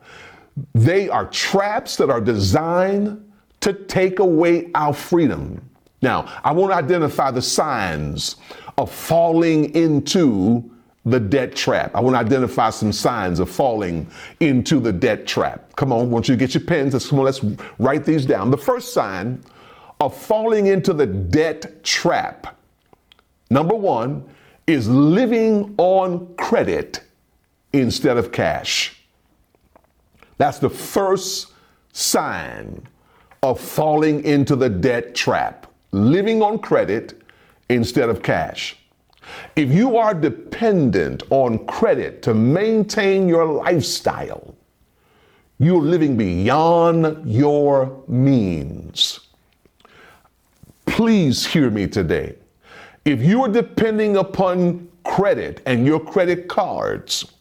They 0.74 1.08
are 1.08 1.26
traps 1.26 1.96
that 1.96 2.10
are 2.10 2.20
designed 2.20 3.27
to 3.60 3.72
take 3.72 4.18
away 4.18 4.70
our 4.74 4.92
freedom. 4.92 5.60
Now, 6.00 6.32
I 6.44 6.52
want 6.52 6.72
to 6.72 6.76
identify 6.76 7.30
the 7.30 7.42
signs 7.42 8.36
of 8.76 8.92
falling 8.92 9.74
into 9.74 10.70
the 11.04 11.18
debt 11.18 11.54
trap. 11.56 11.90
I 11.94 12.00
want 12.00 12.14
to 12.14 12.20
identify 12.20 12.70
some 12.70 12.92
signs 12.92 13.40
of 13.40 13.50
falling 13.50 14.06
into 14.40 14.78
the 14.78 14.92
debt 14.92 15.26
trap. 15.26 15.74
Come 15.76 15.92
on, 15.92 16.10
once 16.10 16.28
you 16.28 16.36
get 16.36 16.54
your 16.54 16.64
pens, 16.64 16.92
let's, 16.92 17.08
come 17.08 17.18
on, 17.18 17.24
let's 17.24 17.42
write 17.78 18.04
these 18.04 18.26
down. 18.26 18.50
The 18.50 18.58
first 18.58 18.92
sign 18.92 19.42
of 20.00 20.16
falling 20.16 20.66
into 20.66 20.92
the 20.92 21.06
debt 21.06 21.82
trap, 21.82 22.56
number 23.50 23.74
one, 23.74 24.24
is 24.66 24.88
living 24.88 25.74
on 25.78 26.34
credit 26.36 27.00
instead 27.72 28.16
of 28.16 28.30
cash. 28.30 29.02
That's 30.36 30.58
the 30.58 30.70
first 30.70 31.52
sign 31.92 32.86
of 33.42 33.60
falling 33.60 34.24
into 34.24 34.56
the 34.56 34.68
debt 34.68 35.14
trap, 35.14 35.66
living 35.92 36.42
on 36.42 36.58
credit 36.58 37.22
instead 37.68 38.08
of 38.08 38.22
cash. 38.22 38.76
If 39.56 39.70
you 39.70 39.96
are 39.96 40.14
dependent 40.14 41.22
on 41.30 41.66
credit 41.66 42.22
to 42.22 42.34
maintain 42.34 43.28
your 43.28 43.44
lifestyle, 43.44 44.54
you're 45.58 45.82
living 45.82 46.16
beyond 46.16 47.28
your 47.28 48.02
means. 48.08 49.20
Please 50.86 51.46
hear 51.46 51.70
me 51.70 51.86
today. 51.86 52.36
If 53.04 53.22
you 53.22 53.42
are 53.42 53.48
depending 53.48 54.16
upon 54.16 54.88
credit 55.04 55.60
and 55.66 55.86
your 55.86 56.00
credit 56.00 56.48
cards 56.48 57.32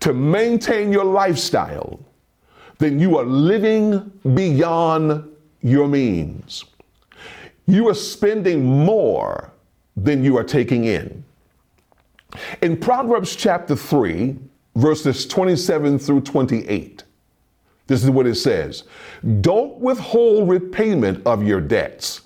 to 0.00 0.12
maintain 0.14 0.92
your 0.92 1.04
lifestyle, 1.04 2.00
then 2.80 2.98
you 2.98 3.16
are 3.16 3.24
living 3.24 4.10
beyond 4.34 5.30
your 5.62 5.86
means. 5.86 6.64
You 7.66 7.88
are 7.88 7.94
spending 7.94 8.64
more 8.64 9.52
than 9.96 10.24
you 10.24 10.36
are 10.36 10.44
taking 10.44 10.86
in. 10.86 11.24
In 12.62 12.76
Proverbs 12.76 13.36
chapter 13.36 13.76
3, 13.76 14.36
verses 14.74 15.26
27 15.26 15.98
through 15.98 16.22
28, 16.22 17.04
this 17.86 18.02
is 18.02 18.10
what 18.10 18.26
it 18.26 18.34
says 18.34 18.84
Don't 19.40 19.78
withhold 19.78 20.48
repayment 20.48 21.24
of 21.24 21.44
your 21.44 21.60
debts 21.60 22.22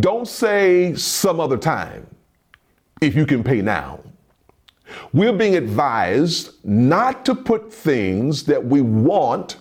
don't 0.00 0.28
say 0.28 0.94
some 0.94 1.40
other 1.40 1.56
time 1.56 2.06
if 3.00 3.14
you 3.14 3.26
can 3.26 3.42
pay 3.42 3.62
now. 3.62 4.00
We're 5.12 5.32
being 5.32 5.56
advised 5.56 6.64
not 6.64 7.24
to 7.24 7.34
put 7.34 7.72
things 7.72 8.44
that 8.44 8.62
we 8.64 8.80
want 8.80 9.56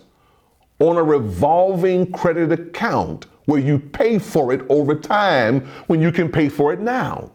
on 0.82 0.98
a 0.98 1.04
revolving 1.04 2.12
credit 2.12 2.52
account 2.52 3.28
where 3.46 3.62
you 3.62 3.78
pay 3.78 4.18
for 4.18 4.52
it 4.52 4.62
over 4.68 4.96
time 4.96 5.62
when 5.88 6.02
you 6.02 6.12
can 6.12 6.30
pay 6.30 6.50
for 6.50 6.74
it 6.74 6.80
now. 6.80 7.30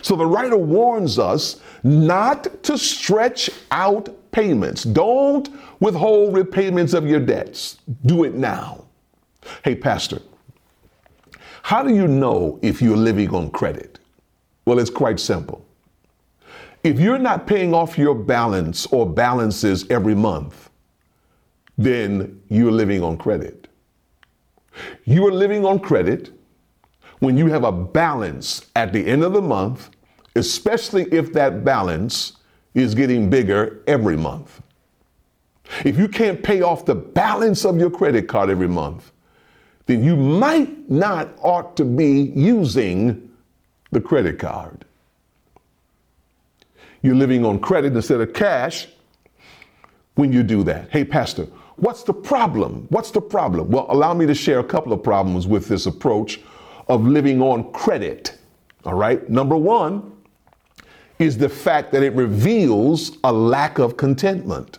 So 0.00 0.16
the 0.16 0.24
writer 0.24 0.56
warns 0.56 1.18
us 1.18 1.60
not 1.82 2.62
to 2.62 2.78
stretch 2.78 3.50
out 3.70 4.08
payments. 4.32 4.82
Don't 4.82 5.48
withhold 5.78 6.34
repayments 6.34 6.94
of 6.94 7.06
your 7.06 7.20
debts. 7.20 7.78
Do 8.06 8.24
it 8.24 8.34
now. 8.34 8.84
Hey, 9.62 9.74
Pastor, 9.74 10.22
how 11.62 11.82
do 11.82 11.94
you 11.94 12.08
know 12.08 12.58
if 12.62 12.80
you're 12.80 12.96
living 12.96 13.34
on 13.34 13.50
credit? 13.50 13.98
Well, 14.64 14.78
it's 14.78 14.90
quite 14.90 15.20
simple. 15.20 15.64
If 16.82 16.98
you're 16.98 17.18
not 17.18 17.46
paying 17.46 17.74
off 17.74 17.98
your 17.98 18.14
balance 18.14 18.86
or 18.86 19.06
balances 19.06 19.86
every 19.90 20.14
month, 20.14 20.70
then 21.76 22.40
you're 22.48 22.72
living 22.72 23.02
on 23.02 23.16
credit. 23.16 23.68
You 25.04 25.26
are 25.26 25.32
living 25.32 25.64
on 25.64 25.78
credit 25.78 26.30
when 27.20 27.36
you 27.36 27.46
have 27.46 27.64
a 27.64 27.72
balance 27.72 28.70
at 28.76 28.92
the 28.92 29.06
end 29.06 29.22
of 29.24 29.32
the 29.32 29.42
month, 29.42 29.90
especially 30.36 31.04
if 31.12 31.32
that 31.32 31.64
balance 31.64 32.34
is 32.74 32.94
getting 32.94 33.30
bigger 33.30 33.82
every 33.86 34.16
month. 34.16 34.60
If 35.84 35.98
you 35.98 36.08
can't 36.08 36.42
pay 36.42 36.62
off 36.62 36.84
the 36.84 36.94
balance 36.94 37.64
of 37.64 37.78
your 37.78 37.90
credit 37.90 38.28
card 38.28 38.50
every 38.50 38.68
month, 38.68 39.12
then 39.86 40.02
you 40.02 40.16
might 40.16 40.90
not 40.90 41.30
ought 41.40 41.76
to 41.76 41.84
be 41.84 42.32
using 42.34 43.30
the 43.90 44.00
credit 44.00 44.38
card. 44.38 44.84
You're 47.02 47.14
living 47.14 47.44
on 47.44 47.58
credit 47.58 47.94
instead 47.94 48.20
of 48.20 48.32
cash 48.32 48.88
when 50.14 50.32
you 50.32 50.42
do 50.42 50.62
that. 50.64 50.90
Hey, 50.90 51.04
Pastor, 51.04 51.46
what's 51.76 52.02
the 52.02 52.14
problem? 52.14 52.86
What's 52.90 53.10
the 53.10 53.20
problem? 53.20 53.70
Well, 53.70 53.86
allow 53.88 54.14
me 54.14 54.26
to 54.26 54.34
share 54.34 54.58
a 54.60 54.64
couple 54.64 54.92
of 54.92 55.02
problems 55.02 55.46
with 55.46 55.68
this 55.68 55.86
approach 55.86 56.40
of 56.88 57.04
living 57.06 57.40
on 57.40 57.72
credit. 57.72 58.38
All 58.84 58.94
right. 58.94 59.28
Number 59.28 59.56
one 59.56 60.12
is 61.18 61.38
the 61.38 61.48
fact 61.48 61.92
that 61.92 62.02
it 62.02 62.12
reveals 62.14 63.18
a 63.24 63.32
lack 63.32 63.78
of 63.78 63.96
contentment. 63.96 64.78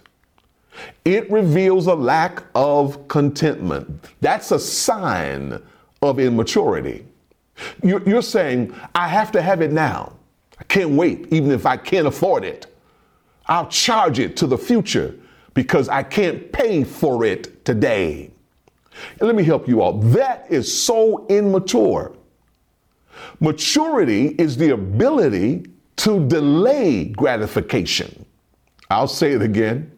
It 1.06 1.30
reveals 1.32 1.88
a 1.88 1.96
lack 1.96 2.44
of 2.54 3.08
contentment. 3.08 4.06
That's 4.22 4.52
a 4.52 4.60
sign 4.60 5.62
of 6.02 6.20
immaturity. 6.20 7.06
You're, 7.82 8.22
saying, 8.22 8.76
I 8.94 9.08
have 9.08 9.32
to 9.32 9.42
have 9.42 9.62
it 9.62 9.72
now. 9.72 10.14
I 10.60 10.66
can't 10.66 10.92
wait, 10.92 11.28
even 11.32 11.52
if 11.52 11.66
I 11.66 11.78
can't 11.78 12.06
afford 12.06 12.44
it. 12.44 12.68
I'll 13.48 13.68
charge 13.68 14.20
it 14.20 14.36
to 14.38 14.48
the 14.48 14.58
future 14.58 15.16
because 15.56 15.90
I 15.90 16.04
can't 16.04 16.52
pay 16.52 16.84
for 16.84 17.26
it 17.26 17.66
today. 17.66 18.30
And 19.20 19.22
let 19.22 19.36
me 19.36 19.44
help 19.44 19.68
you 19.68 19.82
all. 19.82 19.94
That 19.94 20.46
is 20.52 20.72
so 20.72 21.26
immature. 21.28 22.16
Maturity 23.40 24.36
is 24.38 24.56
the 24.56 24.72
ability 24.72 25.66
to 25.98 26.28
delay 26.28 27.06
gratification. 27.06 28.26
I'll 28.92 29.08
say 29.08 29.32
it 29.32 29.42
again. 29.42 29.92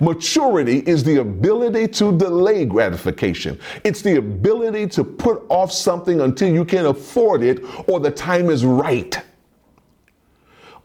Maturity 0.00 0.78
is 0.86 1.04
the 1.04 1.16
ability 1.16 1.88
to 1.88 2.16
delay 2.16 2.64
gratification. 2.64 3.58
It's 3.84 4.00
the 4.00 4.16
ability 4.16 4.86
to 4.88 5.04
put 5.04 5.44
off 5.48 5.72
something 5.72 6.20
until 6.20 6.52
you 6.52 6.64
can 6.64 6.86
afford 6.86 7.42
it 7.42 7.62
or 7.88 8.00
the 8.00 8.10
time 8.10 8.48
is 8.48 8.64
right. 8.64 9.18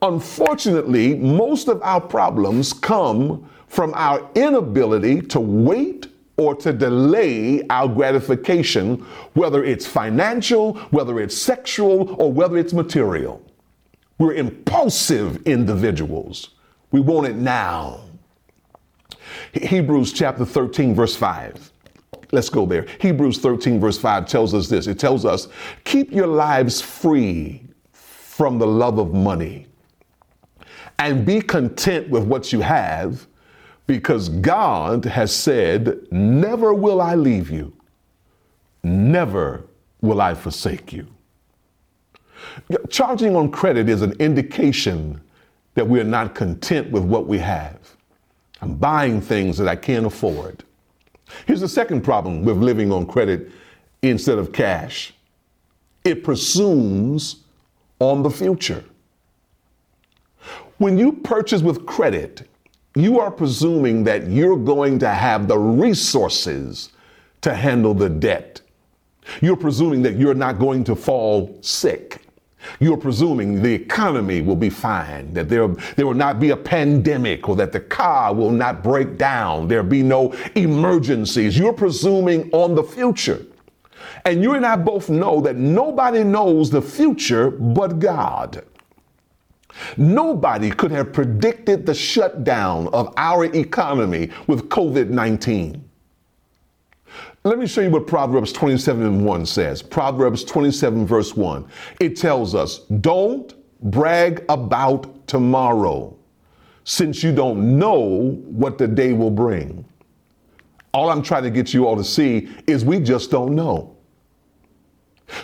Unfortunately, 0.01 1.15
most 1.15 1.69
of 1.69 1.81
our 1.81 2.01
problems 2.01 2.73
come 2.73 3.49
from 3.67 3.93
our 3.95 4.29
inability 4.35 5.21
to 5.21 5.39
wait 5.39 6.07
or 6.37 6.55
to 6.55 6.73
delay 6.73 7.65
our 7.69 7.87
gratification, 7.87 8.97
whether 9.33 9.63
it's 9.63 9.85
financial, 9.85 10.75
whether 10.91 11.19
it's 11.19 11.37
sexual, 11.37 12.15
or 12.19 12.31
whether 12.31 12.57
it's 12.57 12.73
material. 12.73 13.41
We're 14.17 14.33
impulsive 14.33 15.41
individuals. 15.43 16.49
We 16.91 16.99
want 17.01 17.27
it 17.27 17.35
now. 17.35 18.01
Hebrews 19.53 20.13
chapter 20.13 20.45
13, 20.45 20.93
verse 20.93 21.15
5. 21.15 21.71
Let's 22.31 22.49
go 22.49 22.65
there. 22.65 22.85
Hebrews 22.99 23.39
13, 23.39 23.79
verse 23.79 23.97
5 23.97 24.25
tells 24.25 24.53
us 24.53 24.67
this 24.67 24.87
it 24.87 24.99
tells 24.99 25.25
us, 25.25 25.47
keep 25.83 26.11
your 26.11 26.27
lives 26.27 26.81
free 26.81 27.63
from 27.91 28.59
the 28.59 28.67
love 28.67 28.97
of 28.97 29.13
money 29.13 29.67
and 30.99 31.25
be 31.25 31.41
content 31.41 32.09
with 32.09 32.23
what 32.23 32.51
you 32.51 32.61
have 32.61 33.27
because 33.87 34.29
God 34.29 35.05
has 35.05 35.35
said, 35.35 36.07
Never 36.11 36.73
will 36.73 37.01
I 37.01 37.15
leave 37.15 37.49
you, 37.49 37.73
never 38.83 39.63
will 40.01 40.21
I 40.21 40.33
forsake 40.33 40.93
you. 40.93 41.07
Charging 42.89 43.35
on 43.35 43.51
credit 43.51 43.89
is 43.89 44.01
an 44.01 44.13
indication 44.13 45.21
that 45.73 45.87
we 45.87 45.99
are 45.99 46.05
not 46.05 46.35
content 46.35 46.89
with 46.91 47.03
what 47.03 47.27
we 47.27 47.37
have. 47.39 47.79
I'm 48.61 48.75
buying 48.75 49.19
things 49.19 49.57
that 49.57 49.67
I 49.67 49.75
can't 49.75 50.05
afford. 50.05 50.63
Here's 51.45 51.61
the 51.61 51.67
second 51.67 52.01
problem 52.01 52.43
with 52.43 52.57
living 52.57 52.91
on 52.91 53.05
credit 53.05 53.51
instead 54.01 54.37
of 54.37 54.51
cash 54.51 55.13
it 56.05 56.23
presumes 56.23 57.37
on 57.99 58.21
the 58.21 58.29
future. 58.29 58.83
When 60.77 60.97
you 60.97 61.11
purchase 61.11 61.61
with 61.61 61.85
credit, 61.85 62.47
you 62.95 63.19
are 63.19 63.31
presuming 63.31 64.03
that 64.05 64.27
you're 64.27 64.57
going 64.57 64.99
to 64.99 65.09
have 65.09 65.47
the 65.47 65.57
resources 65.57 66.89
to 67.41 67.53
handle 67.53 67.93
the 67.93 68.09
debt. 68.09 68.61
You're 69.41 69.57
presuming 69.57 70.01
that 70.03 70.15
you're 70.15 70.33
not 70.33 70.59
going 70.59 70.83
to 70.85 70.95
fall 70.95 71.57
sick. 71.61 72.21
You're 72.79 72.97
presuming 72.97 73.61
the 73.61 73.73
economy 73.73 74.41
will 74.41 74.55
be 74.55 74.69
fine, 74.69 75.33
that 75.33 75.49
there, 75.49 75.67
there 75.67 76.07
will 76.07 76.15
not 76.15 76.39
be 76.39 76.49
a 76.49 76.57
pandemic, 76.57 77.47
or 77.47 77.55
that 77.57 77.71
the 77.71 77.79
car 77.79 78.33
will 78.33 78.49
not 78.49 78.81
break 78.81 79.17
down, 79.17 79.67
there'll 79.67 79.85
be 79.85 80.01
no 80.01 80.33
emergencies. 80.55 81.57
You're 81.57 81.73
presuming 81.73 82.49
on 82.51 82.73
the 82.73 82.83
future. 82.83 83.45
And 84.25 84.41
you 84.41 84.53
and 84.53 84.65
I 84.65 84.75
both 84.75 85.09
know 85.09 85.41
that 85.41 85.55
nobody 85.55 86.23
knows 86.23 86.69
the 86.69 86.81
future 86.81 87.51
but 87.51 87.99
God. 87.99 88.63
Nobody 89.97 90.69
could 90.69 90.91
have 90.91 91.13
predicted 91.13 91.85
the 91.85 91.93
shutdown 91.93 92.87
of 92.89 93.13
our 93.17 93.45
economy 93.45 94.29
with 94.47 94.69
COVID 94.69 95.09
19. 95.09 95.83
Let 97.43 97.59
me 97.59 97.67
show 97.67 97.81
you 97.81 97.91
what 97.91 98.07
Proverbs 98.07 98.51
27 98.51 99.05
and 99.05 99.25
1 99.25 99.45
says. 99.45 99.83
Proverbs 99.83 100.43
27, 100.43 101.05
verse 101.05 101.35
1. 101.35 101.67
It 101.99 102.17
tells 102.17 102.55
us, 102.55 102.79
Don't 103.01 103.53
brag 103.91 104.43
about 104.49 105.27
tomorrow, 105.27 106.17
since 106.85 107.21
you 107.21 107.31
don't 107.31 107.77
know 107.77 108.41
what 108.45 108.79
the 108.79 108.87
day 108.87 109.13
will 109.13 109.29
bring. 109.29 109.85
All 110.91 111.09
I'm 111.09 111.21
trying 111.21 111.43
to 111.43 111.51
get 111.51 111.73
you 111.73 111.85
all 111.85 111.95
to 111.95 112.03
see 112.03 112.49
is 112.65 112.83
we 112.83 112.99
just 112.99 113.29
don't 113.29 113.53
know. 113.53 113.95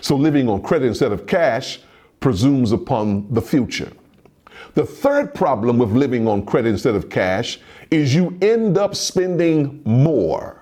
So 0.02 0.16
living 0.16 0.50
on 0.50 0.62
credit 0.62 0.88
instead 0.88 1.12
of 1.12 1.28
cash 1.28 1.82
presumes 2.20 2.72
upon 2.72 3.32
the 3.32 3.42
future. 3.42 3.92
The 4.74 4.86
third 4.86 5.34
problem 5.34 5.78
with 5.78 5.92
living 5.92 6.28
on 6.28 6.46
credit 6.46 6.70
instead 6.70 6.96
of 6.96 7.10
cash 7.10 7.60
is 7.90 8.16
you 8.16 8.38
end 8.42 8.78
up 8.78 8.96
spending 8.96 9.82
more 9.86 10.62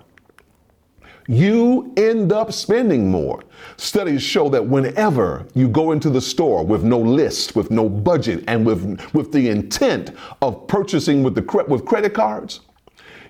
you 1.29 1.93
end 1.95 2.31
up 2.33 2.51
spending 2.51 3.11
more. 3.11 3.43
Studies 3.77 4.23
show 4.23 4.49
that 4.49 4.65
whenever 4.65 5.45
you 5.53 5.67
go 5.67 5.91
into 5.91 6.09
the 6.09 6.19
store 6.19 6.65
with 6.65 6.83
no 6.83 6.97
list, 6.97 7.55
with 7.55 7.69
no 7.69 7.87
budget, 7.87 8.43
and 8.47 8.65
with, 8.65 9.13
with 9.13 9.31
the 9.31 9.47
intent 9.47 10.09
of 10.41 10.67
purchasing 10.67 11.21
with, 11.21 11.35
the, 11.35 11.65
with 11.67 11.85
credit 11.85 12.15
cards, 12.15 12.61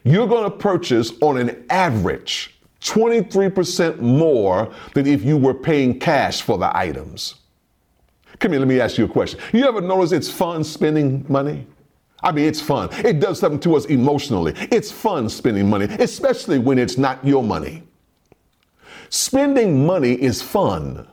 you're 0.05 0.27
going 0.27 0.49
to 0.49 0.57
purchase 0.57 1.11
on 1.19 1.37
an 1.37 1.65
average 1.69 2.57
23% 2.79 3.99
more 3.99 4.73
than 4.93 5.05
if 5.05 5.21
you 5.25 5.35
were 5.35 5.53
paying 5.53 5.99
cash 5.99 6.41
for 6.41 6.57
the 6.57 6.75
items. 6.75 7.35
Come 8.39 8.51
here, 8.53 8.59
let 8.59 8.67
me 8.69 8.79
ask 8.79 8.97
you 8.97 9.05
a 9.05 9.07
question. 9.07 9.39
You 9.51 9.65
ever 9.65 9.81
notice 9.81 10.13
it's 10.13 10.31
fun 10.31 10.63
spending 10.63 11.25
money? 11.27 11.67
I 12.23 12.31
mean, 12.31 12.45
it's 12.45 12.61
fun. 12.61 12.89
It 13.05 13.19
does 13.19 13.39
something 13.39 13.59
to 13.61 13.75
us 13.75 13.85
emotionally. 13.85 14.53
It's 14.71 14.91
fun 14.91 15.29
spending 15.29 15.69
money, 15.69 15.85
especially 15.99 16.59
when 16.59 16.79
it's 16.79 16.97
not 16.97 17.25
your 17.25 17.43
money. 17.43 17.83
Spending 19.09 19.85
money 19.85 20.13
is 20.13 20.41
fun, 20.41 21.07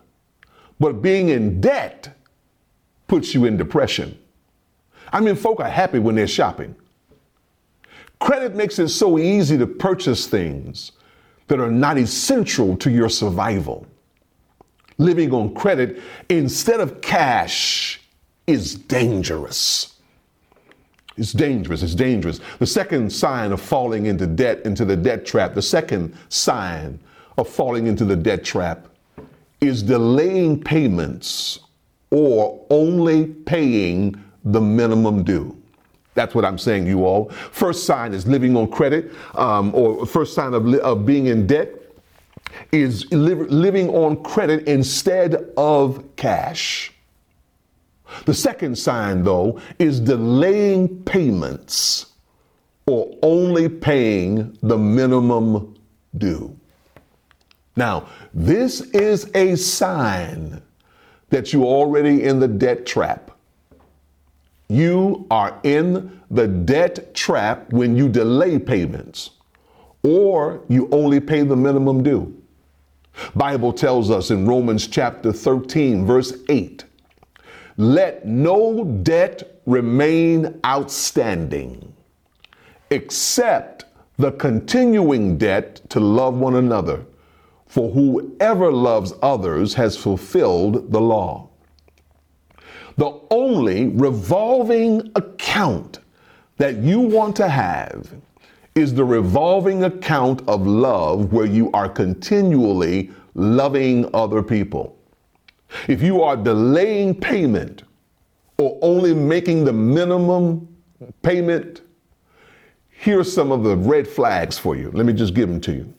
but 0.78 1.02
being 1.02 1.30
in 1.30 1.60
debt 1.60 2.16
puts 3.08 3.34
you 3.34 3.44
in 3.44 3.56
depression. 3.56 4.18
I 5.12 5.20
mean, 5.20 5.36
folk 5.36 5.60
are 5.60 5.68
happy 5.68 5.98
when 5.98 6.14
they're 6.14 6.26
shopping. 6.26 6.74
Credit 8.20 8.54
makes 8.54 8.78
it 8.78 8.88
so 8.88 9.18
easy 9.18 9.56
to 9.58 9.66
purchase 9.66 10.26
things 10.26 10.92
that 11.46 11.60
are 11.60 11.70
not 11.70 11.98
essential 11.98 12.76
to 12.78 12.90
your 12.90 13.08
survival. 13.08 13.86
Living 14.98 15.32
on 15.32 15.54
credit 15.54 16.00
instead 16.28 16.80
of 16.80 17.00
cash 17.00 18.00
is 18.46 18.74
dangerous. 18.74 19.94
It's 21.16 21.32
dangerous. 21.32 21.82
It's 21.82 21.94
dangerous. 21.94 22.40
The 22.58 22.66
second 22.66 23.10
sign 23.10 23.52
of 23.52 23.60
falling 23.60 24.06
into 24.06 24.26
debt, 24.26 24.62
into 24.64 24.84
the 24.84 24.96
debt 24.96 25.24
trap, 25.24 25.54
the 25.54 25.62
second 25.62 26.16
sign 26.28 26.98
of 27.38 27.48
falling 27.48 27.86
into 27.86 28.04
the 28.04 28.16
debt 28.16 28.44
trap 28.44 28.86
is 29.60 29.82
delaying 29.82 30.62
payments 30.62 31.60
or 32.10 32.64
only 32.70 33.26
paying 33.26 34.22
the 34.44 34.60
minimum 34.60 35.24
due. 35.24 35.56
That's 36.14 36.34
what 36.34 36.44
I'm 36.44 36.58
saying, 36.58 36.86
you 36.86 37.04
all. 37.04 37.28
First 37.30 37.84
sign 37.84 38.14
is 38.14 38.26
living 38.26 38.56
on 38.56 38.70
credit, 38.70 39.12
um, 39.34 39.74
or 39.74 40.06
first 40.06 40.34
sign 40.34 40.54
of, 40.54 40.64
li- 40.64 40.80
of 40.80 41.04
being 41.04 41.26
in 41.26 41.46
debt 41.46 41.74
is 42.72 43.10
li- 43.12 43.34
living 43.34 43.88
on 43.90 44.22
credit 44.22 44.66
instead 44.68 45.52
of 45.56 46.04
cash. 46.16 46.92
The 48.24 48.34
second 48.34 48.76
sign, 48.78 49.24
though, 49.24 49.60
is 49.78 50.00
delaying 50.00 51.02
payments 51.04 52.06
or 52.86 53.16
only 53.22 53.68
paying 53.68 54.56
the 54.62 54.78
minimum 54.78 55.74
due. 56.16 56.56
Now, 57.76 58.08
this 58.32 58.80
is 58.80 59.30
a 59.34 59.56
sign 59.56 60.62
that 61.30 61.52
you're 61.52 61.64
already 61.64 62.22
in 62.22 62.38
the 62.38 62.48
debt 62.48 62.86
trap. 62.86 63.32
You 64.68 65.26
are 65.30 65.58
in 65.62 66.20
the 66.30 66.46
debt 66.48 67.14
trap 67.14 67.72
when 67.72 67.96
you 67.96 68.08
delay 68.08 68.58
payments 68.58 69.30
or 70.02 70.62
you 70.68 70.88
only 70.92 71.20
pay 71.20 71.42
the 71.42 71.56
minimum 71.56 72.02
due. 72.02 72.34
Bible 73.34 73.72
tells 73.72 74.10
us 74.10 74.30
in 74.30 74.46
Romans 74.46 74.86
chapter 74.86 75.32
13 75.32 76.06
verse 76.06 76.34
8, 76.48 76.84
let 77.76 78.26
no 78.26 78.84
debt 79.02 79.60
remain 79.66 80.60
outstanding 80.64 81.92
except 82.90 83.84
the 84.18 84.32
continuing 84.32 85.36
debt 85.36 85.80
to 85.90 86.00
love 86.00 86.38
one 86.38 86.56
another 86.56 87.04
for 87.66 87.90
whoever 87.90 88.72
loves 88.72 89.12
others 89.22 89.74
has 89.74 89.96
fulfilled 89.96 90.90
the 90.92 91.00
law. 91.00 91.48
The 92.96 93.20
only 93.30 93.88
revolving 93.88 95.12
account 95.14 95.98
that 96.56 96.76
you 96.78 97.00
want 97.00 97.36
to 97.36 97.48
have 97.48 98.14
is 98.76 98.92
the 98.92 99.04
revolving 99.04 99.84
account 99.84 100.46
of 100.46 100.66
love 100.66 101.32
where 101.32 101.46
you 101.46 101.72
are 101.72 101.88
continually 101.88 103.10
loving 103.34 104.08
other 104.14 104.42
people. 104.42 104.96
If 105.88 106.02
you 106.02 106.22
are 106.22 106.36
delaying 106.36 107.18
payment 107.18 107.82
or 108.58 108.78
only 108.82 109.14
making 109.14 109.64
the 109.64 109.72
minimum 109.72 110.68
payment, 111.22 111.80
here 112.90 113.18
are 113.20 113.24
some 113.24 113.50
of 113.50 113.64
the 113.64 113.76
red 113.76 114.06
flags 114.06 114.58
for 114.58 114.76
you. 114.76 114.90
Let 114.92 115.06
me 115.06 115.12
just 115.14 115.34
give 115.34 115.48
them 115.48 115.60
to 115.62 115.72
you. 115.72 115.94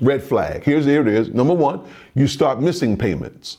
Red 0.00 0.22
flag. 0.22 0.64
Here's 0.64 0.86
here 0.86 1.02
it 1.02 1.08
is. 1.08 1.28
Number 1.28 1.54
one, 1.54 1.86
you 2.14 2.26
start 2.26 2.60
missing 2.60 2.96
payments. 2.96 3.58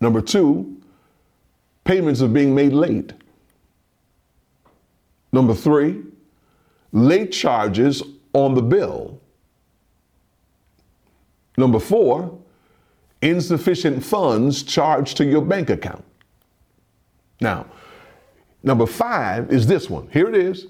Number 0.00 0.22
two, 0.22 0.80
payments 1.84 2.22
are 2.22 2.28
being 2.28 2.54
made 2.54 2.72
late. 2.72 3.12
Number 5.32 5.54
three, 5.54 6.02
late 6.92 7.32
charges 7.32 8.02
on 8.32 8.54
the 8.54 8.62
bill. 8.62 9.20
Number 11.56 11.78
four, 11.78 12.38
insufficient 13.22 14.04
funds 14.04 14.62
charged 14.62 15.16
to 15.16 15.24
your 15.24 15.42
bank 15.42 15.70
account. 15.70 16.04
Now, 17.40 17.66
number 18.62 18.86
five 18.86 19.50
is 19.50 19.66
this 19.66 19.88
one. 19.88 20.08
Here 20.12 20.28
it 20.28 20.36
is. 20.36 20.66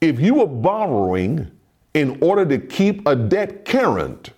If 0.00 0.18
you 0.18 0.40
are 0.40 0.46
borrowing 0.46 1.50
in 1.94 2.18
order 2.20 2.46
to 2.46 2.58
keep 2.58 3.06
a 3.06 3.16
debt 3.16 3.64
current. 3.64 4.30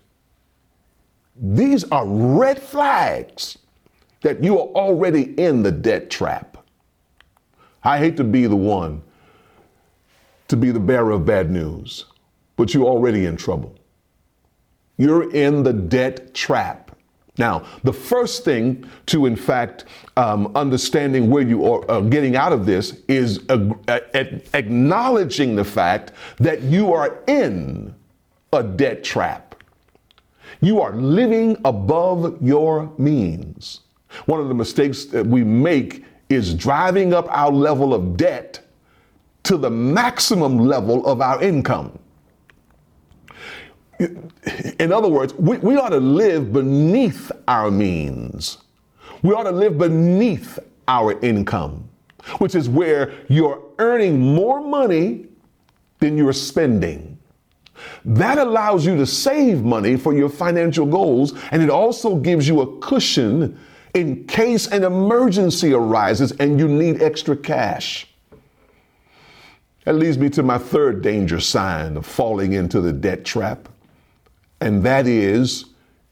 These 1.37 1.85
are 1.85 2.07
red 2.07 2.61
flags 2.61 3.59
that 4.23 4.42
you 4.42 4.59
are 4.59 4.68
already 4.68 5.35
in 5.38 5.62
the 5.62 5.73
debt 5.73 6.11
trap. 6.11 6.57
I 7.85 7.99
hate 7.99 8.16
to 8.18 8.25
be 8.25 8.47
the 8.47 8.57
one 8.57 9.03
to 10.53 10.57
be 10.59 10.71
the 10.71 10.79
bearer 10.79 11.12
of 11.12 11.25
bad 11.25 11.51
news, 11.51 12.05
but 12.57 12.75
you're 12.75 12.85
already 12.85 13.25
in 13.25 13.38
trouble. 13.38 13.75
You're 14.99 15.33
in 15.33 15.62
the 15.62 15.73
debt 15.73 16.35
trap. 16.35 16.95
Now, 17.38 17.65
the 17.85 17.93
first 17.95 18.45
thing 18.45 18.85
to, 19.07 19.25
in 19.25 19.35
fact, 19.35 19.87
um, 20.19 20.53
understanding 20.55 21.31
where 21.31 21.43
you 21.43 21.65
are 21.65 21.91
uh, 21.91 22.01
getting 22.01 22.37
out 22.37 22.53
of 22.53 22.67
this 22.67 23.01
is 23.09 23.41
acknowledging 24.53 25.57
the 25.57 25.65
fact 25.65 26.12
that 26.37 26.61
you 26.61 26.93
are 26.93 27.23
in 27.27 27.95
a 28.53 28.62
debt 28.62 29.03
trap. 29.03 29.55
You 30.61 30.83
are 30.83 30.95
living 30.95 31.57
above 31.65 32.37
your 32.43 32.93
means. 32.99 33.81
One 34.27 34.41
of 34.41 34.49
the 34.49 34.55
mistakes 34.55 35.07
that 35.07 35.27
we 35.27 35.45
make 35.45 36.05
is 36.29 36.53
driving 36.53 37.15
up 37.15 37.27
our 37.31 37.51
level 37.51 37.95
of 37.95 38.19
debt 38.19 38.62
to 39.44 39.57
the 39.57 39.70
maximum 39.70 40.59
level 40.59 41.07
of 41.07 41.20
our 41.20 41.42
income. 41.42 41.98
In 44.78 44.92
other 44.92 45.09
words, 45.09 45.35
we, 45.35 45.59
we 45.59 45.76
ought 45.76 45.90
to 45.90 46.00
live 46.00 46.52
beneath 46.52 47.31
our 47.46 47.70
means. 47.70 48.59
We 49.22 49.33
ought 49.35 49.44
to 49.44 49.52
live 49.52 49.78
beneath 49.78 50.59
our 50.88 51.18
income, 51.20 51.88
which 52.38 52.55
is 52.55 52.68
where 52.68 53.12
you're 53.28 53.62
earning 53.78 54.20
more 54.20 54.61
money 54.61 55.26
than 56.00 56.16
you're 56.16 56.33
spending. 56.33 57.18
That 58.05 58.38
allows 58.38 58.85
you 58.85 58.96
to 58.96 59.07
save 59.07 59.62
money 59.62 59.96
for 59.96 60.14
your 60.14 60.28
financial 60.28 60.87
goals, 60.87 61.35
and 61.52 61.62
it 61.62 61.70
also 61.70 62.16
gives 62.16 62.48
you 62.48 62.61
a 62.61 62.78
cushion 62.81 63.59
in 63.94 64.24
case 64.26 64.66
an 64.68 64.85
emergency 64.85 65.72
arises 65.72 66.33
and 66.33 66.59
you 66.59 66.66
need 66.66 67.02
extra 67.02 67.37
cash. 67.37 68.09
That 69.85 69.95
leads 69.95 70.16
me 70.16 70.31
to 70.31 70.42
my 70.42 70.59
third 70.59 71.03
danger 71.03 71.40
sign 71.40 71.97
of 71.97 72.07
falling 72.07 72.53
into 72.53 72.81
the 72.81 72.92
debt 72.92 73.25
trap, 73.25 73.68
and 74.61 74.83
that 74.85 75.07
is 75.07 75.66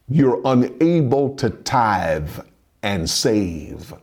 you're 0.09 0.41
unable 0.45 1.37
to 1.37 1.51
tithe 1.51 2.31
and 2.83 3.09
save. 3.09 3.95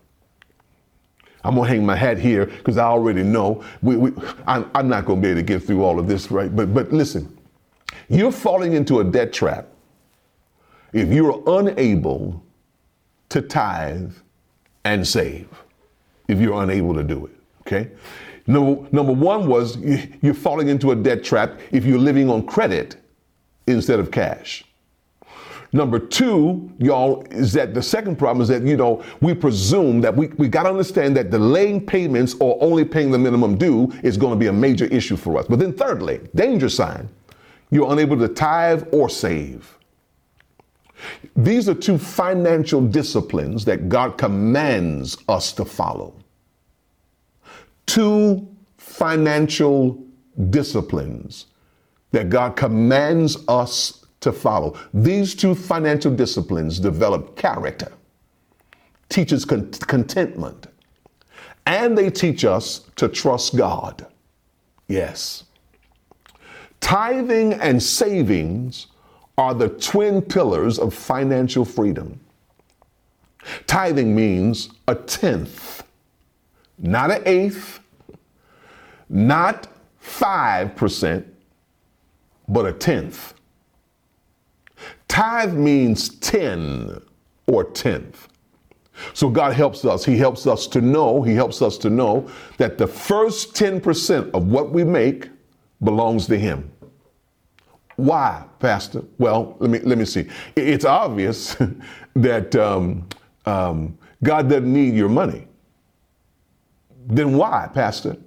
I'm 1.43 1.55
gonna 1.55 1.67
hang 1.67 1.85
my 1.85 1.95
hat 1.95 2.17
here 2.17 2.45
because 2.45 2.77
I 2.77 2.85
already 2.85 3.23
know 3.23 3.63
we, 3.81 3.97
we, 3.97 4.11
I'm, 4.45 4.69
I'm 4.73 4.87
not 4.87 5.05
gonna 5.05 5.21
be 5.21 5.29
able 5.29 5.39
to 5.39 5.43
get 5.43 5.63
through 5.63 5.83
all 5.83 5.99
of 5.99 6.07
this, 6.07 6.31
right? 6.31 6.53
But 6.53 6.73
but 6.73 6.91
listen, 6.93 7.37
you're 8.09 8.31
falling 8.31 8.73
into 8.73 9.01
a 9.01 9.03
debt 9.03 9.33
trap 9.33 9.67
if 10.93 11.09
you're 11.09 11.43
unable 11.45 12.43
to 13.29 13.41
tithe 13.41 14.13
and 14.85 15.05
save. 15.05 15.47
If 16.27 16.39
you're 16.39 16.61
unable 16.61 16.93
to 16.93 17.03
do 17.03 17.25
it, 17.25 17.35
okay? 17.61 17.91
Number, 18.47 18.87
number 18.91 19.11
one 19.11 19.47
was 19.47 19.77
you're 20.21 20.33
falling 20.33 20.69
into 20.69 20.91
a 20.91 20.95
debt 20.95 21.23
trap 21.23 21.59
if 21.71 21.85
you're 21.85 21.99
living 21.99 22.29
on 22.29 22.45
credit 22.45 22.95
instead 23.67 23.99
of 23.99 24.09
cash. 24.09 24.63
Number 25.73 25.99
two, 25.99 26.71
y'all, 26.79 27.23
is 27.29 27.51
that 27.53 27.73
the 27.73 27.83
second 27.83 28.15
problem 28.15 28.41
is 28.41 28.47
that, 28.47 28.63
you 28.63 28.77
know, 28.77 29.03
we 29.19 29.33
presume 29.33 29.99
that 29.99 30.15
we, 30.15 30.27
we 30.37 30.47
got 30.47 30.63
to 30.63 30.69
understand 30.69 31.17
that 31.17 31.29
delaying 31.29 31.85
payments 31.85 32.35
or 32.39 32.57
only 32.61 32.85
paying 32.85 33.11
the 33.11 33.17
minimum 33.17 33.57
due 33.57 33.91
is 34.01 34.15
going 34.15 34.31
to 34.31 34.39
be 34.39 34.47
a 34.47 34.53
major 34.53 34.85
issue 34.85 35.17
for 35.17 35.37
us. 35.37 35.45
But 35.47 35.59
then, 35.59 35.73
thirdly, 35.73 36.21
danger 36.35 36.69
sign, 36.69 37.09
you're 37.69 37.91
unable 37.91 38.17
to 38.17 38.29
tithe 38.29 38.87
or 38.93 39.09
save. 39.09 39.77
These 41.35 41.67
are 41.67 41.75
two 41.75 41.97
financial 41.97 42.81
disciplines 42.81 43.65
that 43.65 43.89
God 43.89 44.17
commands 44.17 45.17
us 45.27 45.51
to 45.53 45.65
follow. 45.65 46.13
Two 47.87 48.47
financial 48.77 50.01
disciplines 50.51 51.47
that 52.11 52.29
God 52.29 52.55
commands 52.55 53.37
us 53.47 54.05
to 54.21 54.31
follow. 54.31 54.77
These 54.93 55.35
two 55.35 55.55
financial 55.55 56.13
disciplines 56.13 56.79
develop 56.79 57.35
character, 57.35 57.91
teaches 59.09 59.45
con- 59.45 59.71
contentment, 59.71 60.67
and 61.65 61.97
they 61.97 62.09
teach 62.09 62.45
us 62.45 62.79
to 62.95 63.07
trust 63.07 63.57
God. 63.57 64.05
Yes. 64.87 65.43
Tithing 66.79 67.53
and 67.53 67.81
savings 67.81 68.87
are 69.37 69.53
the 69.53 69.69
twin 69.69 70.21
pillars 70.21 70.79
of 70.79 70.93
financial 70.93 71.65
freedom. 71.65 72.19
Tithing 73.65 74.15
means 74.15 74.69
a 74.87 74.95
tenth, 74.95 75.76
not 76.77 77.11
an 77.11 77.23
eighth, 77.25 77.79
not 79.09 79.67
5%, 80.01 81.25
but 82.47 82.65
a 82.65 82.73
tenth. 82.73 83.33
Tithe 85.07 85.53
means 85.53 86.09
10 86.09 87.01
or 87.47 87.63
tenth. 87.63 88.27
So 89.13 89.29
God 89.29 89.53
helps 89.53 89.85
us. 89.85 90.03
He 90.03 90.17
helps 90.17 90.47
us 90.47 90.67
to 90.67 90.81
know, 90.81 91.21
He 91.21 91.33
helps 91.35 91.61
us 91.61 91.77
to 91.79 91.89
know 91.89 92.29
that 92.57 92.77
the 92.77 92.87
first 92.87 93.53
10% 93.53 94.31
of 94.31 94.47
what 94.47 94.71
we 94.71 94.83
make 94.83 95.29
belongs 95.83 96.27
to 96.27 96.37
Him. 96.37 96.71
Why, 97.95 98.45
Pastor? 98.59 99.03
Well, 99.17 99.55
let 99.59 99.71
me 99.71 99.79
let 99.79 99.97
me 99.97 100.05
see. 100.05 100.27
It's 100.55 100.85
obvious 100.85 101.57
that 102.15 102.55
um, 102.55 103.07
um, 103.45 103.97
God 104.23 104.49
doesn't 104.49 104.71
need 104.71 104.93
your 104.93 105.09
money. 105.09 105.46
Then 107.07 107.37
why, 107.37 107.69
Pastor? 107.73 108.17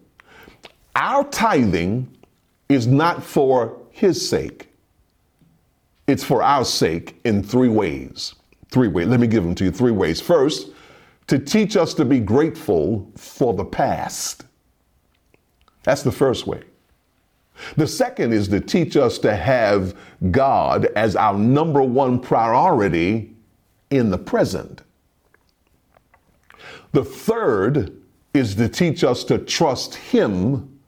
Our 0.97 1.25
tithing 1.25 2.17
is 2.69 2.87
not 2.87 3.23
for 3.23 3.79
His 3.91 4.29
sake. 4.29 4.69
It's 6.07 6.25
for 6.25 6.43
our 6.43 6.65
sake 6.65 7.21
in 7.25 7.43
three 7.43 7.69
ways. 7.69 8.35
Three 8.71 8.89
ways. 8.89 9.07
Let 9.07 9.21
me 9.21 9.27
give 9.27 9.45
them 9.45 9.55
to 9.57 9.65
you. 9.65 9.71
Three 9.71 9.93
ways. 9.93 10.21
First, 10.21 10.71
to 11.27 11.39
teach 11.39 11.77
us 11.77 11.95
to 11.95 12.05
be 12.05 12.19
grateful 12.19 13.11
for 13.17 13.55
the 13.55 13.65
past. 13.65 14.45
That's 15.85 16.03
the 16.03 16.13
first 16.13 16.47
way. 16.47 16.63
The 17.77 17.87
second 17.87 18.33
is 18.33 18.49
to 18.49 18.61
teach 18.61 18.97
us 18.97 19.19
to 19.19 19.37
have 19.37 19.95
God 20.31 20.87
as 20.97 21.15
our 21.15 21.39
number 21.39 21.83
one 21.83 22.19
priority 22.19 23.35
in 23.91 24.11
the 24.11 24.19
present. 24.19 24.83
The 26.93 27.05
third 27.05 28.00
is 28.33 28.55
to 28.57 28.69
teach 28.69 29.03
us 29.05 29.25
to 29.25 29.39
trust 29.39 29.95
Him 29.95 30.79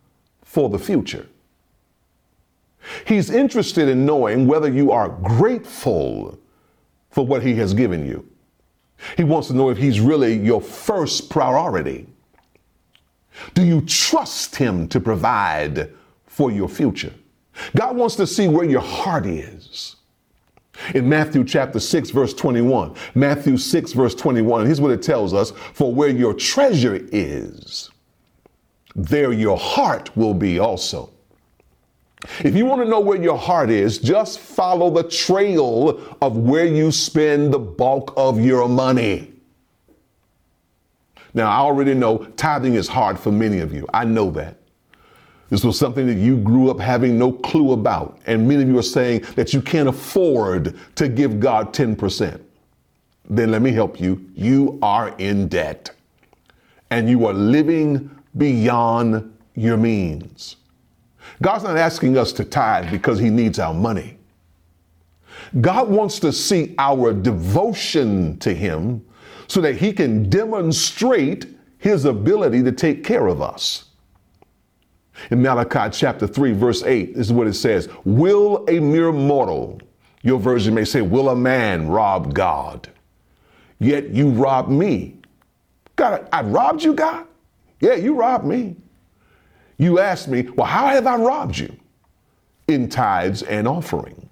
for 0.42 0.68
the 0.68 0.78
future. 0.78 1.26
He's 3.07 3.31
interested 3.31 3.88
in 3.88 4.05
knowing 4.05 4.46
whether 4.46 4.70
you 4.70 4.92
are 4.92 5.09
grateful 5.09 6.38
for 7.11 7.26
what 7.26 7.42
He 7.42 7.55
has 7.57 7.74
given 7.74 8.07
you. 8.07 8.28
He 9.16 9.24
wants 9.24 9.48
to 9.48 9.55
know 9.55 9.70
if 9.70 9.78
He's 9.78 10.00
really 10.00 10.35
your 10.35 10.61
first 10.61 11.31
priority. 11.31 12.07
Do 13.55 13.64
you 13.64 13.81
trust 13.83 14.57
Him 14.57 14.88
to 14.88 15.00
provide 15.00 15.92
for 16.26 16.50
your 16.50 16.68
future? 16.68 17.12
God 17.76 17.96
wants 17.96 18.16
to 18.16 18.26
see 18.26 18.48
where 18.48 18.64
your 18.64 18.81
heart 18.81 19.26
is. 19.26 19.62
In 20.95 21.09
Matthew 21.09 21.45
chapter 21.45 21.81
6, 21.81 22.11
verse 22.11 22.35
21, 22.35 22.95
Matthew 23.14 23.57
6, 23.57 23.92
verse 23.92 24.14
21, 24.14 24.66
here's 24.66 24.81
what 24.81 24.90
it 24.90 25.03
tells 25.03 25.35
us 25.35 25.51
For 25.51 25.92
where 25.92 26.09
your 26.09 26.35
treasure 26.35 26.99
is, 27.12 27.90
there 28.95 29.33
your 29.33 29.57
heart 29.57 30.16
will 30.16 30.35
be 30.35 30.59
also. 30.59 31.11
If 32.40 32.55
you 32.55 32.66
want 32.66 32.83
to 32.83 32.88
know 32.88 33.01
where 33.01 33.21
your 33.21 33.38
heart 33.38 33.71
is, 33.71 33.99
just 33.99 34.38
follow 34.38 34.90
the 34.90 35.03
trail 35.03 36.01
of 36.21 36.37
where 36.37 36.66
you 36.66 36.92
spend 36.92 37.53
the 37.53 37.59
bulk 37.59 38.14
of 38.16 38.40
your 38.40 38.68
money. 38.68 39.33
Now, 41.35 41.51
I 41.51 41.57
already 41.57 41.95
know 41.95 42.18
tithing 42.37 42.75
is 42.75 42.88
hard 42.88 43.18
for 43.18 43.33
many 43.33 43.59
of 43.59 43.73
you. 43.73 43.88
I 43.92 44.05
know 44.05 44.31
that. 44.33 44.62
This 45.53 45.65
was 45.65 45.79
something 45.79 46.07
that 46.07 46.17
you 46.17 46.38
grew 46.38 46.71
up 46.71 46.81
having 46.81 47.19
no 47.19 47.31
clue 47.31 47.73
about. 47.73 48.19
And 48.25 48.49
many 48.49 48.62
of 48.62 48.71
you 48.71 48.79
are 48.79 48.83
saying 48.83 49.27
that 49.37 49.53
you 49.53 49.61
can't 49.61 49.87
afford 49.87 50.75
to 50.95 51.09
give 51.11 51.41
God 51.41 51.75
10%. 51.75 52.41
Then 53.29 53.51
let 53.51 53.61
me 53.61 53.71
help 53.71 54.01
you. 54.01 54.25
You 54.35 54.79
are 54.81 55.15
in 55.19 55.49
debt 55.49 55.91
and 56.88 57.07
you 57.07 57.27
are 57.27 57.35
living 57.35 58.11
beyond 58.38 59.31
your 59.55 59.77
means. 59.77 60.57
God's 61.43 61.65
not 61.65 61.77
asking 61.77 62.17
us 62.17 62.33
to 62.33 62.47
tithe 62.47 62.91
because 62.91 63.19
He 63.19 63.29
needs 63.29 63.59
our 63.59 63.75
money. 63.75 64.17
God 65.61 65.87
wants 65.91 66.19
to 66.21 66.33
see 66.33 66.75
our 66.79 67.12
devotion 67.12 68.38
to 68.38 68.55
Him 68.55 69.05
so 69.49 69.61
that 69.61 69.77
He 69.77 69.93
can 69.93 70.31
demonstrate 70.31 71.45
His 71.77 72.07
ability 72.07 72.62
to 72.62 72.73
take 72.73 73.05
care 73.05 73.27
of 73.27 73.43
us. 73.43 73.91
In 75.31 75.43
Malachi 75.43 75.97
chapter 75.97 76.27
3, 76.27 76.53
verse 76.53 76.83
8, 76.83 77.15
this 77.15 77.27
is 77.27 77.33
what 77.33 77.47
it 77.47 77.55
says 77.55 77.89
Will 78.05 78.65
a 78.69 78.81
mere 78.81 79.13
mortal, 79.13 79.81
your 80.23 80.39
version 80.39 80.75
may 80.75 80.85
say, 80.85 81.03
Will 81.03 81.31
a 81.31 81.37
man 81.37 81.89
rob 81.89 82.35
God? 82.35 82.89
Yet 83.79 84.11
you 84.11 84.31
rob 84.31 84.69
me. 84.69 85.17
God, 85.97 86.29
I 86.33 86.43
robbed 86.43 86.83
you, 86.83 86.95
God? 86.95 87.27
Yeah, 87.81 87.95
you 87.95 88.15
robbed 88.15 88.45
me. 88.45 88.77
You 89.77 89.99
ask 89.99 90.29
me, 90.29 90.43
well, 90.43 90.67
how 90.67 90.87
have 90.87 91.07
I 91.07 91.17
robbed 91.17 91.59
you? 91.59 91.75
In 92.69 92.89
tithes 92.89 93.43
and 93.43 93.67
offering. 93.67 94.29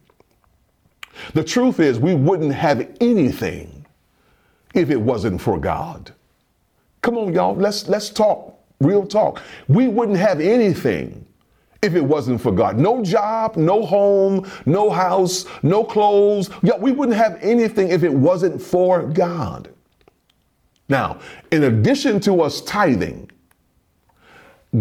The 1.35 1.43
truth 1.43 1.81
is, 1.81 1.99
we 1.99 2.15
wouldn't 2.15 2.55
have 2.55 2.89
anything 3.01 3.85
if 4.75 4.91
it 4.91 5.01
wasn't 5.01 5.41
for 5.41 5.59
God. 5.59 6.15
Come 7.03 7.19
on, 7.19 7.35
y'all, 7.35 7.57
let's, 7.57 7.89
let's 7.89 8.11
talk 8.11 8.60
real 8.81 9.07
talk. 9.07 9.43
We 9.69 9.89
wouldn't 9.89 10.19
have 10.19 10.41
anything 10.41 11.27
if 11.83 11.95
it 11.95 12.05
wasn't 12.05 12.41
for 12.41 12.53
God. 12.53 12.79
No 12.79 13.03
job, 13.03 13.57
no 13.57 13.85
home, 13.85 14.51
no 14.67 14.91
house, 14.91 15.47
no 15.63 15.85
clothes. 15.85 16.51
Yeah, 16.63 16.77
we 16.77 16.93
wouldn't 16.93 17.17
have 17.17 17.39
anything 17.41 17.91
if 17.91 18.03
it 18.03 18.13
wasn't 18.13 18.61
for 18.61 19.03
God. 19.03 19.71
Now, 20.89 21.21
in 21.53 21.65
addition 21.65 22.21
to 22.21 22.43
us 22.43 22.61
tithing, 22.63 23.31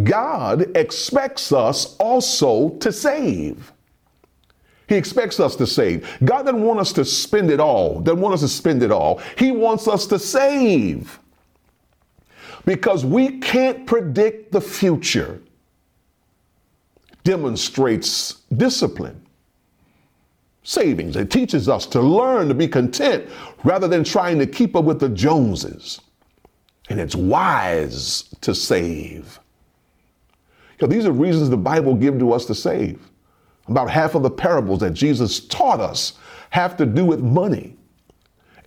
God 0.04 0.76
expects 0.76 1.52
us 1.52 1.96
also 1.98 2.70
to 2.78 2.92
save. 2.92 3.72
He 4.88 4.96
expects 4.96 5.40
us 5.40 5.56
to 5.58 5.68
save. 5.68 6.18
God 6.26 6.44
doesn't 6.44 6.64
want 6.64 6.80
us 6.80 6.92
to 6.94 7.06
spend 7.06 7.52
it 7.52 7.60
all, 7.60 8.00
doesn't 8.00 8.22
want 8.22 8.34
us 8.34 8.42
to 8.42 8.48
spend 8.48 8.82
it 8.82 8.92
all. 8.92 9.22
He 9.38 9.52
wants 9.52 9.88
us 9.88 10.08
to 10.08 10.18
save 10.18 11.20
because 12.66 13.06
we 13.06 13.40
can't 13.40 13.86
predict 13.86 14.52
the 14.52 14.62
future. 14.62 15.42
Demonstrates 17.24 18.42
discipline. 18.56 19.22
Savings. 20.64 21.16
It 21.16 21.32
teaches 21.32 21.68
us 21.68 21.86
to 21.88 22.02
learn 22.02 22.48
to 22.48 22.54
be 22.54 22.68
content 22.68 23.30
rather 23.64 23.88
than 23.88 24.04
trying 24.04 24.38
to 24.40 24.46
keep 24.46 24.76
up 24.76 24.86
with 24.86 25.00
the 25.00 25.10
Joneses. 25.10 26.02
And 26.90 27.00
it's 27.00 27.16
wise 27.16 28.24
to 28.42 28.54
save. 28.54 29.40
You 30.80 30.88
know, 30.88 30.94
these 30.94 31.06
are 31.06 31.12
reasons 31.12 31.50
the 31.50 31.58
Bible 31.58 31.96
gives 31.96 32.20
to 32.20 32.32
us 32.32 32.46
to 32.46 32.56
save. 32.56 33.00
About 33.68 33.90
half 33.90 34.16
of 34.16 34.24
the 34.24 34.32
parables 34.32 34.80
that 34.80 34.92
Jesus 34.92 35.46
taught 35.48 35.80
us 35.80 36.14
have 36.50 36.76
to 36.78 36.86
do 36.86 37.06
with 37.06 37.22
money. 37.22 37.76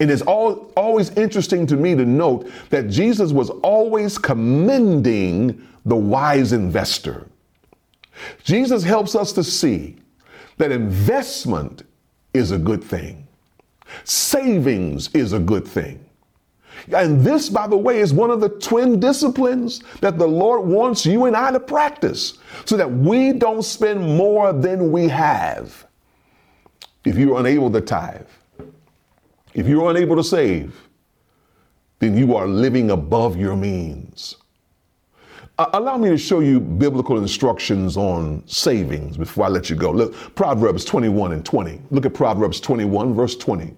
And 0.03 0.11
it's 0.11 0.23
all, 0.23 0.73
always 0.77 1.11
interesting 1.11 1.65
to 1.69 1.77
me 1.77 1.95
to 1.95 2.05
note 2.05 2.51
that 2.71 2.91
Jesus 2.91 3.31
was 3.31 3.51
always 3.51 4.19
commending 4.19 5.65
the 5.85 5.95
wise 5.95 6.53
investor. 6.53 7.29
Jesus 8.43 8.83
helps 8.83 9.15
us 9.15 9.33
to 9.35 9.45
see 9.45 9.95
that 10.57 10.73
investment 10.73 11.85
is 12.35 12.51
a 12.51 12.59
good 12.59 12.83
thing, 12.83 13.29
savings 14.03 15.09
is 15.15 15.35
a 15.35 15.39
good 15.39 15.69
thing. 15.69 16.05
And 16.93 17.21
this, 17.21 17.49
by 17.49 17.69
the 17.69 17.77
way, 17.77 18.01
is 18.01 18.13
one 18.13 18.33
of 18.33 18.41
the 18.41 18.49
twin 18.49 18.99
disciplines 18.99 19.85
that 20.01 20.19
the 20.19 20.27
Lord 20.27 20.67
wants 20.67 21.07
you 21.07 21.27
and 21.27 21.37
I 21.37 21.53
to 21.53 21.61
practice 21.61 22.39
so 22.65 22.77
that 22.77 22.91
we 22.91 23.35
don't 23.35 23.63
spend 23.63 24.01
more 24.01 24.53
than 24.53 24.91
we 24.91 25.07
have. 25.07 25.87
If 27.05 27.17
you're 27.17 27.39
unable 27.39 27.71
to 27.71 27.81
tithe, 27.81 28.27
if 29.55 29.67
you're 29.67 29.91
unable 29.91 30.17
to 30.17 30.25
save, 30.25 30.89
then 31.99 32.17
you 32.17 32.35
are 32.35 32.47
living 32.47 32.91
above 32.91 33.37
your 33.37 33.57
means. 33.57 34.37
Uh, 35.59 35.69
allow 35.75 35.97
me 35.97 36.09
to 36.09 36.17
show 36.17 36.41
you 36.41 36.59
biblical 36.59 37.19
instructions 37.19 37.97
on 37.97 38.43
savings 38.49 39.17
before 39.17 39.45
I 39.45 39.49
let 39.49 39.69
you 39.69 39.77
go. 39.77 39.91
Look, 39.91 40.35
Proverbs 40.35 40.85
21 40.85 41.33
and 41.33 41.45
20. 41.45 41.81
Look 41.91 42.07
at 42.07 42.15
Proverbs 42.15 42.59
21, 42.59 43.15
verse 43.15 43.37
20. 43.37 43.77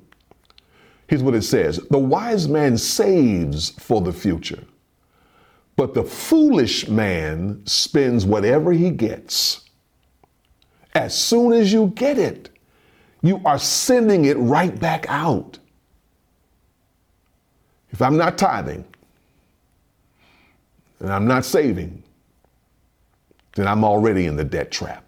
Here's 1.09 1.23
what 1.23 1.35
it 1.35 1.43
says 1.43 1.79
The 1.91 1.99
wise 1.99 2.49
man 2.49 2.79
saves 2.79 3.71
for 3.71 4.01
the 4.01 4.13
future, 4.13 4.63
but 5.77 5.95
the 5.95 6.05
foolish 6.05 6.89
man 6.89 7.61
spends 7.67 8.25
whatever 8.25 8.73
he 8.73 8.91
gets. 8.91 9.69
As 10.95 11.17
soon 11.19 11.53
as 11.53 11.73
you 11.73 11.89
get 11.97 12.19
it, 12.19 12.51
you 13.23 13.41
are 13.45 13.59
sending 13.59 14.27
it 14.27 14.39
right 14.39 14.79
back 14.79 15.07
out. 15.09 15.59
If 17.95 18.03
I'm 18.03 18.17
not 18.17 18.37
tithing 18.37 18.85
and 20.99 21.13
I'm 21.13 21.29
not 21.29 21.45
saving, 21.45 22.03
then 23.55 23.69
I'm 23.69 23.85
already 23.85 24.27
in 24.27 24.35
the 24.35 24.43
debt 24.43 24.73
trap. 24.73 25.05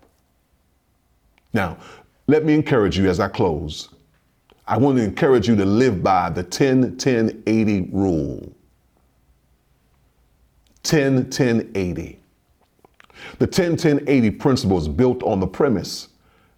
Now, 1.53 1.79
let 2.29 2.45
me 2.45 2.55
encourage 2.55 2.97
you 2.97 3.11
as 3.11 3.19
I 3.19 3.27
close 3.27 3.89
I 4.69 4.77
want 4.77 4.99
to 4.99 5.05
encourage 5.05 5.49
you 5.49 5.57
to 5.57 5.65
live 5.65 6.03
by 6.03 6.31
the 6.31 6.43
10 6.45 6.97
10 6.97 7.43
80 7.47 7.81
rule. 7.93 8.53
10 10.83 11.31
10 11.31 11.73
80. 11.75 12.21
The 13.39 13.47
10 13.47 13.77
10 13.77 14.05
80 14.07 14.31
principle 14.31 14.79
is 14.79 14.89
built 14.89 15.23
on 15.25 15.41
the 15.41 15.47
premise 15.47 16.09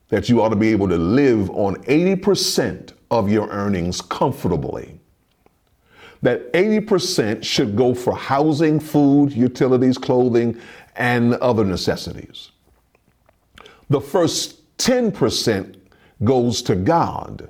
that 0.08 0.28
you 0.28 0.42
ought 0.42 0.48
to 0.50 0.56
be 0.56 0.68
able 0.68 0.88
to 0.88 0.96
live 0.96 1.50
on 1.50 1.76
80% 1.84 2.92
of 3.10 3.30
your 3.30 3.48
earnings 3.48 4.00
comfortably. 4.00 4.97
That 6.22 6.52
80% 6.52 7.44
should 7.44 7.76
go 7.76 7.94
for 7.94 8.14
housing, 8.14 8.80
food, 8.80 9.32
utilities, 9.32 9.96
clothing, 9.96 10.60
and 10.96 11.34
other 11.34 11.64
necessities. 11.64 12.50
The 13.88 14.00
first 14.00 14.76
10% 14.78 15.76
goes 16.24 16.62
to 16.62 16.74
God 16.74 17.48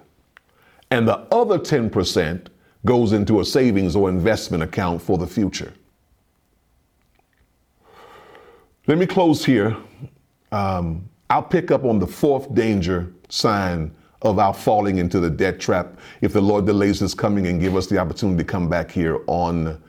and 0.91 1.07
the 1.07 1.19
other 1.35 1.59
10% 1.59 2.47
goes 2.85 3.13
into 3.13 3.41
a 3.41 3.45
savings 3.45 3.97
or 3.97 4.09
investment 4.09 4.63
account 4.63 5.03
for 5.03 5.19
the 5.19 5.27
future. 5.27 5.73
Let 8.87 8.99
me 8.99 9.07
close 9.07 9.45
here. 9.45 9.77
Um, 10.51 11.09
I'll 11.29 11.43
pick 11.43 11.71
up 11.71 11.85
on 11.85 11.99
the 11.99 12.07
fourth 12.07 12.55
danger 12.55 13.13
sign 13.29 13.95
of 14.23 14.39
our 14.39 14.53
falling 14.53 14.99
into 14.99 15.21
the 15.21 15.31
debt 15.31 15.61
trap 15.61 15.99
if 16.21 16.33
the 16.33 16.41
Lord 16.41 16.67
delays 16.67 17.01
his 17.01 17.15
coming 17.15 17.47
and 17.47 17.61
give 17.61 17.77
us 17.77 17.87
the 17.87 17.99
opportunity 17.99 18.39
to 18.39 18.45
come 18.45 18.69
back 18.69 18.91
here 18.91 19.21
on 19.27 19.81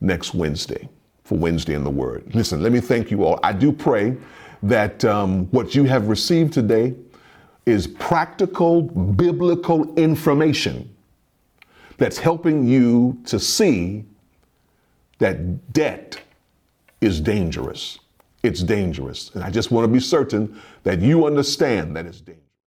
next 0.00 0.34
Wednesday 0.34 0.88
for 1.24 1.38
Wednesday 1.38 1.74
in 1.74 1.84
the 1.84 1.90
Word. 1.90 2.34
Listen, 2.34 2.62
let 2.62 2.72
me 2.72 2.80
thank 2.80 3.10
you 3.10 3.24
all. 3.24 3.38
I 3.42 3.52
do 3.52 3.70
pray 3.72 4.16
that 4.62 5.04
um, 5.04 5.46
what 5.46 5.74
you 5.74 5.84
have 5.84 6.08
received 6.08 6.52
today 6.52 6.94
is 7.66 7.86
practical 7.86 8.82
biblical 8.82 9.94
information 9.94 10.94
that's 11.98 12.18
helping 12.18 12.66
you 12.66 13.20
to 13.26 13.38
see 13.38 14.04
that 15.18 15.72
debt 15.72 16.18
is 17.00 17.20
dangerous. 17.20 17.98
It's 18.42 18.62
dangerous. 18.62 19.30
And 19.34 19.44
I 19.44 19.50
just 19.50 19.70
want 19.70 19.84
to 19.84 19.92
be 19.92 20.00
certain 20.00 20.60
that 20.84 21.00
you 21.00 21.26
understand 21.26 21.94
that 21.96 22.06
it's 22.06 22.20
dangerous. 22.20 22.47